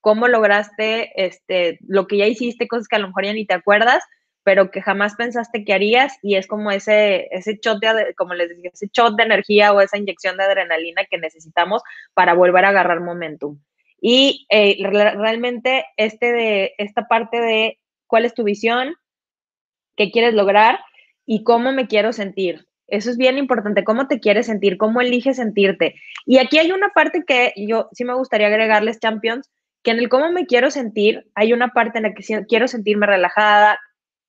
[0.00, 3.54] cómo lograste este, lo que ya hiciste, cosas que a lo mejor ya ni te
[3.54, 4.02] acuerdas,
[4.42, 8.48] pero que jamás pensaste que harías y es como ese, ese shot de, como les
[8.48, 11.82] decía, ese shot de energía o esa inyección de adrenalina que necesitamos
[12.14, 13.60] para volver a agarrar momentum.
[14.00, 18.94] Y eh, realmente este de, esta parte de cuál es tu visión,
[19.96, 20.78] qué quieres lograr
[21.24, 22.66] y cómo me quiero sentir.
[22.88, 25.96] Eso es bien importante, cómo te quieres sentir, cómo eliges sentirte.
[26.24, 29.50] Y aquí hay una parte que yo sí me gustaría agregarles, Champions,
[29.82, 33.06] que en el cómo me quiero sentir, hay una parte en la que quiero sentirme
[33.06, 33.80] relajada,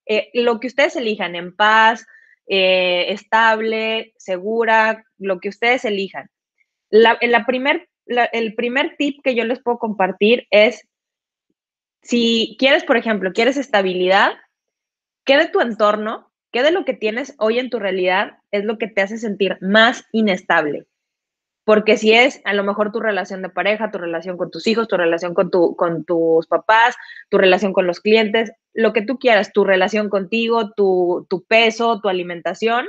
[0.07, 2.05] eh, lo que ustedes elijan, en paz,
[2.47, 6.29] eh, estable, segura, lo que ustedes elijan.
[6.89, 7.45] La, la
[8.31, 10.86] el primer tip que yo les puedo compartir es
[12.01, 14.33] si quieres, por ejemplo, quieres estabilidad,
[15.25, 18.77] ¿qué de tu entorno, qué de lo que tienes hoy en tu realidad es lo
[18.77, 20.85] que te hace sentir más inestable?
[21.65, 24.87] Porque si es a lo mejor tu relación de pareja, tu relación con tus hijos,
[24.87, 26.95] tu relación con, tu, con tus papás,
[27.29, 31.99] tu relación con los clientes, lo que tú quieras, tu relación contigo, tu, tu peso,
[31.99, 32.87] tu alimentación,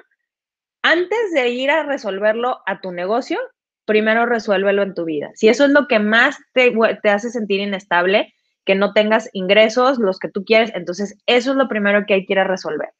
[0.83, 3.41] antes de ir a resolverlo a tu negocio,
[3.85, 5.31] primero resuélvelo en tu vida.
[5.35, 8.33] Si eso es lo que más te, te hace sentir inestable,
[8.69, 10.71] que no tengas ingresos, los que tú quieres.
[10.75, 12.91] Entonces, eso es lo primero que hay que resolver.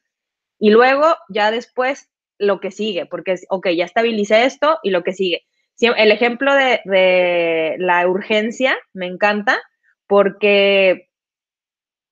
[0.57, 2.09] Y luego, ya después,
[2.39, 5.45] lo que sigue, porque es, ok, ya estabilicé esto y lo que sigue.
[5.79, 9.61] El ejemplo de, la urgencia me encanta
[10.07, 11.07] porque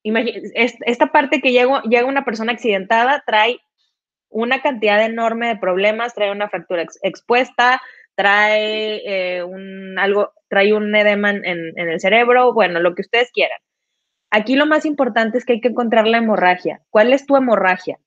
[0.04, 3.58] esta parte que llega, llega una persona accidentada trae
[4.28, 7.82] una cantidad enorme de problemas, trae una fractura expuesta,
[8.18, 13.30] trae eh, un algo, trae un edema en, en, el cerebro, bueno, lo que ustedes
[13.32, 13.60] quieran.
[14.32, 16.82] Aquí lo más importante es que hay que encontrar la hemorragia.
[16.90, 18.00] ¿Cuál es tu hemorragia?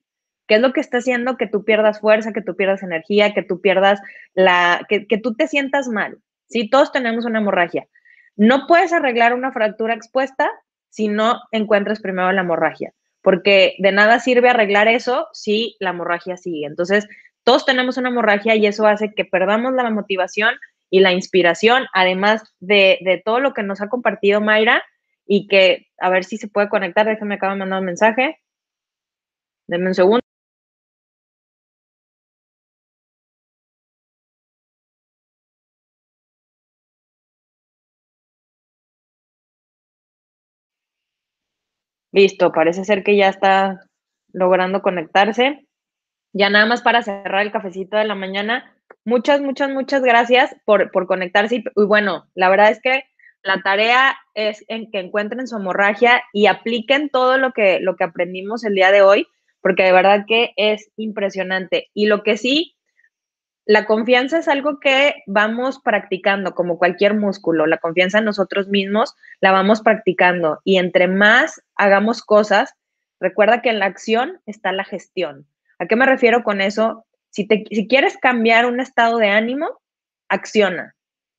[0.48, 3.42] ¿Qué es lo que está haciendo que tú pierdas fuerza, que tú pierdas energía, que
[3.42, 4.02] tú pierdas
[4.34, 6.18] la, que, que tú te sientas mal?
[6.50, 7.88] Sí, todos tenemos una hemorragia.
[8.36, 10.52] No puedes arreglar una fractura expuesta
[10.90, 12.92] si no encuentras primero la hemorragia,
[13.22, 16.66] porque de nada sirve arreglar eso si la hemorragia sigue.
[16.66, 17.08] Entonces,
[17.44, 20.56] todos tenemos una hemorragia y eso hace que perdamos la motivación
[20.90, 24.84] y la inspiración, además de, todo lo que nos ha compartido Mayra
[25.26, 28.40] y que, a ver si se puede conectar, déjame de mandar un mensaje.
[29.68, 30.22] Denme un segundo.
[42.14, 43.86] Listo, parece ser que ya está
[44.34, 45.66] logrando conectarse.
[46.34, 48.74] Ya nada más para cerrar el cafecito de la mañana.
[49.04, 51.58] Muchas, muchas, muchas gracias por, conectarse.
[51.58, 53.04] Y, bueno, la verdad es que
[53.44, 58.04] la tarea es en que encuentren su hemorragia y apliquen todo lo que, lo que
[58.04, 59.28] aprendimos el día de hoy,
[59.62, 61.90] porque de verdad que es impresionante.
[61.94, 62.76] Y lo que sí,
[63.66, 67.66] la confianza es algo que vamos practicando, como cualquier músculo.
[67.68, 70.62] La confianza en nosotros mismos la vamos practicando.
[70.64, 72.74] Y entre más hagamos cosas,
[73.20, 75.48] recuerda que en la acción está la gestión.
[75.82, 77.08] ¿A qué me refiero con eso?
[77.32, 79.82] Si, te, si quieres cambiar un estado de ánimo,
[80.30, 80.96] acciona.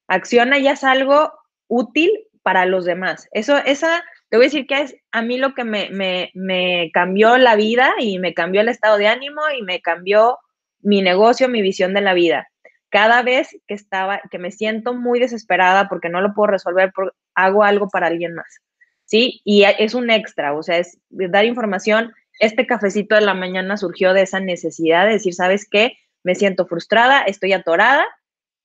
[0.09, 1.33] Acciona y es algo
[1.69, 2.11] útil
[2.43, 3.29] para los demás.
[3.31, 6.91] Eso, esa, te voy a decir que es a mí lo que me, me, me
[6.93, 10.39] cambió la vida y me cambió el estado de ánimo y me cambió
[10.81, 12.49] mi negocio, mi visión de la vida.
[12.91, 16.93] Cada vez que estaba, que me siento muy desesperada porque no lo puedo resolver,
[17.37, 18.59] hago algo para alguien más.
[19.05, 19.41] ¿Sí?
[19.45, 22.13] Y es un extra, o sea, es dar información.
[22.39, 25.99] Este cafecito de la mañana surgió de esa necesidad de decir, ¿sabes qué?
[26.25, 28.05] Me siento frustrada, estoy atorada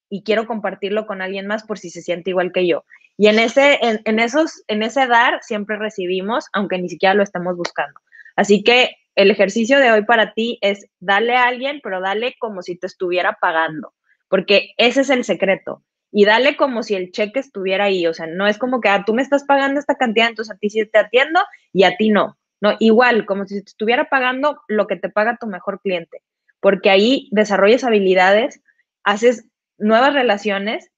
[0.09, 2.85] y quiero compartirlo con alguien más por si se siente igual que yo.
[3.17, 7.57] Y en ese, en, esos, en ese dar siempre recibimos, aunque ni siquiera lo estamos
[7.57, 7.99] buscando.
[8.35, 12.61] Así que el ejercicio de hoy para ti es darle a alguien, pero dale como
[12.61, 13.93] si te estuviera pagando,
[14.29, 15.83] porque ese es el secreto.
[16.11, 19.03] Y dale como si el cheque estuviera ahí, o sea, no es como que ah,
[19.05, 21.41] tú me estás pagando esta cantidad, entonces a ti sí te atiendo
[21.73, 22.37] y a ti no.
[22.61, 26.23] No, igual, como si te estuviera pagando lo que te paga tu mejor cliente,
[26.59, 28.61] porque ahí desarrollas habilidades,
[29.03, 29.47] haces
[29.77, 30.91] nuevas relaciones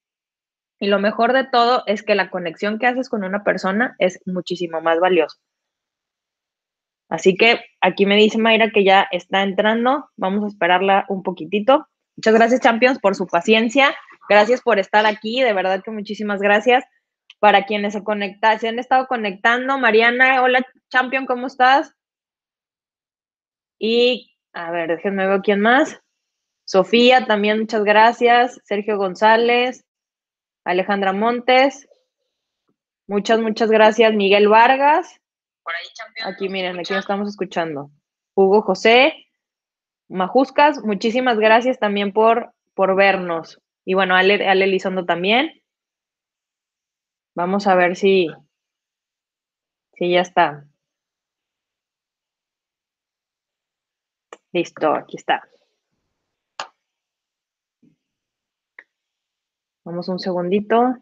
[0.80, 4.22] y lo mejor de todo es que la conexión que haces con una persona es
[4.26, 5.38] muchísimo más valiosa.
[7.10, 10.10] Así que aquí me dice Mayra que ya está entrando.
[10.16, 11.88] Vamos a esperarla un poquitito.
[12.16, 13.95] Muchas gracias, Champions, por su paciencia.
[14.30, 15.41] Gracias por estar aquí.
[15.41, 16.86] De verdad que muchísimas gracias.
[17.40, 19.78] Para quienes se conectan, se han estado conectando.
[19.78, 21.96] Mariana, hola, Champion, ¿cómo estás?
[23.78, 26.00] Y, a ver, déjenme ver quién más.
[26.66, 28.60] Sofía, también muchas gracias.
[28.64, 29.86] Sergio González,
[30.66, 31.88] Alejandra Montes.
[33.08, 34.14] Muchas, muchas gracias.
[34.14, 35.20] Miguel Vargas.
[36.26, 37.92] Aquí miren, aquí estamos escuchando.
[38.36, 39.28] Hugo José,
[40.08, 43.60] Majuscas, muchísimas gracias también por, por vernos.
[43.86, 45.59] Y bueno, Ale, Ale Elizondo también.
[47.40, 48.28] Vamos a ver si,
[49.94, 50.68] si ya está.
[54.52, 55.48] Listo, aquí está.
[59.86, 60.98] Vamos un segundito.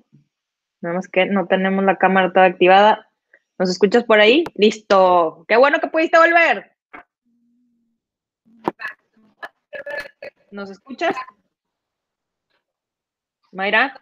[0.81, 3.11] Nada más que no tenemos la cámara toda activada.
[3.57, 4.43] ¿Nos escuchas por ahí?
[4.53, 5.43] Listo.
[5.47, 6.77] Qué bueno que pudiste volver.
[10.51, 11.15] ¿Nos escuchas?
[13.51, 13.99] Mayra.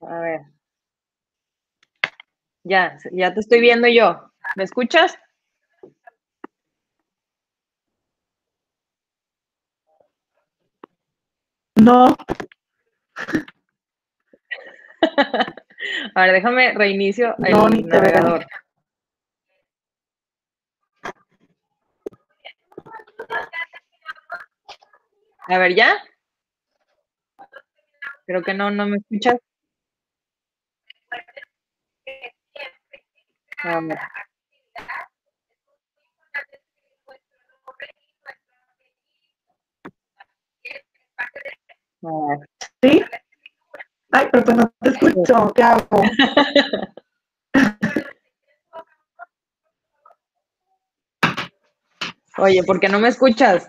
[0.00, 0.40] A ver.
[2.64, 4.30] Ya, ya te estoy viendo yo.
[4.56, 5.18] ¿Me escuchas?
[11.76, 12.16] No.
[16.14, 18.46] A ver, déjame reinicio el navegador.
[25.48, 25.96] A ver, ¿ya?
[28.26, 29.38] Creo que no, no me escuchas.
[33.64, 33.98] A ver.
[42.82, 43.02] ¿Sí?
[44.12, 45.86] Ay, pero pues no te escucho, ¿qué hago?
[52.38, 53.66] Oye, ¿por qué no me escuchas?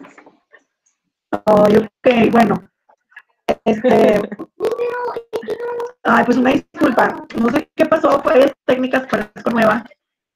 [1.46, 2.70] Oye, ok, bueno.
[3.68, 4.22] Este,
[6.04, 7.26] Ay, pues una disculpa.
[7.38, 9.86] No sé qué pasó, fue técnicas para esto nueva.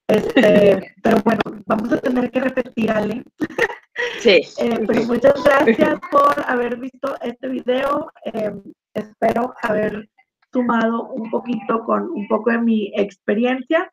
[0.08, 3.24] Este, pero bueno, vamos a tener que repetir, Ale.
[4.20, 4.42] Sí.
[4.60, 8.12] Eh, pues muchas gracias por haber visto este video.
[8.26, 8.52] Eh,
[8.94, 10.10] espero haber
[10.52, 13.92] sumado un poquito con un poco de mi experiencia.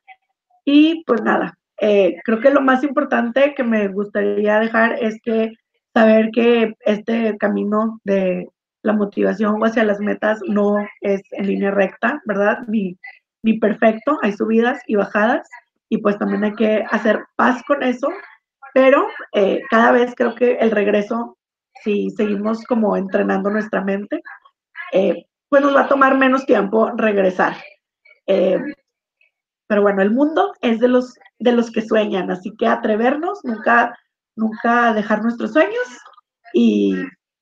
[0.65, 5.53] Y pues nada, eh, creo que lo más importante que me gustaría dejar es que
[5.95, 8.49] saber que este camino de
[8.83, 12.59] la motivación hacia las metas no es en línea recta, ¿verdad?
[12.69, 12.97] Ni,
[13.43, 15.49] ni perfecto, hay subidas y bajadas
[15.89, 18.09] y pues también hay que hacer paz con eso,
[18.75, 21.37] pero eh, cada vez creo que el regreso,
[21.83, 24.21] si seguimos como entrenando nuestra mente,
[24.93, 27.57] eh, pues nos va a tomar menos tiempo regresar.
[28.27, 28.61] Eh,
[29.67, 33.99] pero bueno, el mundo es de los, de los que sueñan, así que atrevernos, nunca,
[34.37, 35.99] nunca dejar nuestros sueños
[36.53, 36.95] y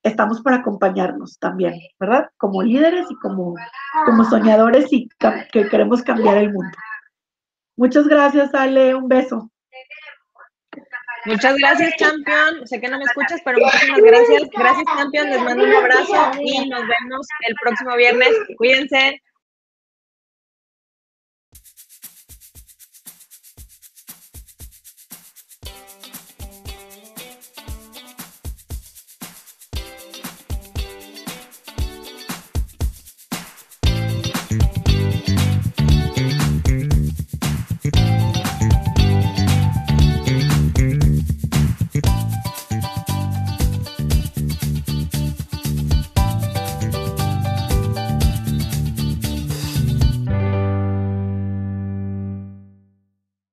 [0.07, 2.31] estamos para acompañarnos también, ¿verdad?
[2.37, 3.55] Como líderes y como,
[4.05, 5.09] como soñadores y
[5.53, 6.77] que queremos cambiar el mundo.
[7.77, 8.95] Muchas gracias, Ale.
[8.95, 9.51] Un beso.
[11.27, 12.67] Muchas gracias, Champion.
[12.67, 14.43] Sé que no me escuchas, pero muchísimas gracias.
[14.53, 15.31] Gracias, Champion.
[15.31, 18.33] Les mando un abrazo y nos vemos el próximo viernes.
[18.57, 19.21] Cuídense.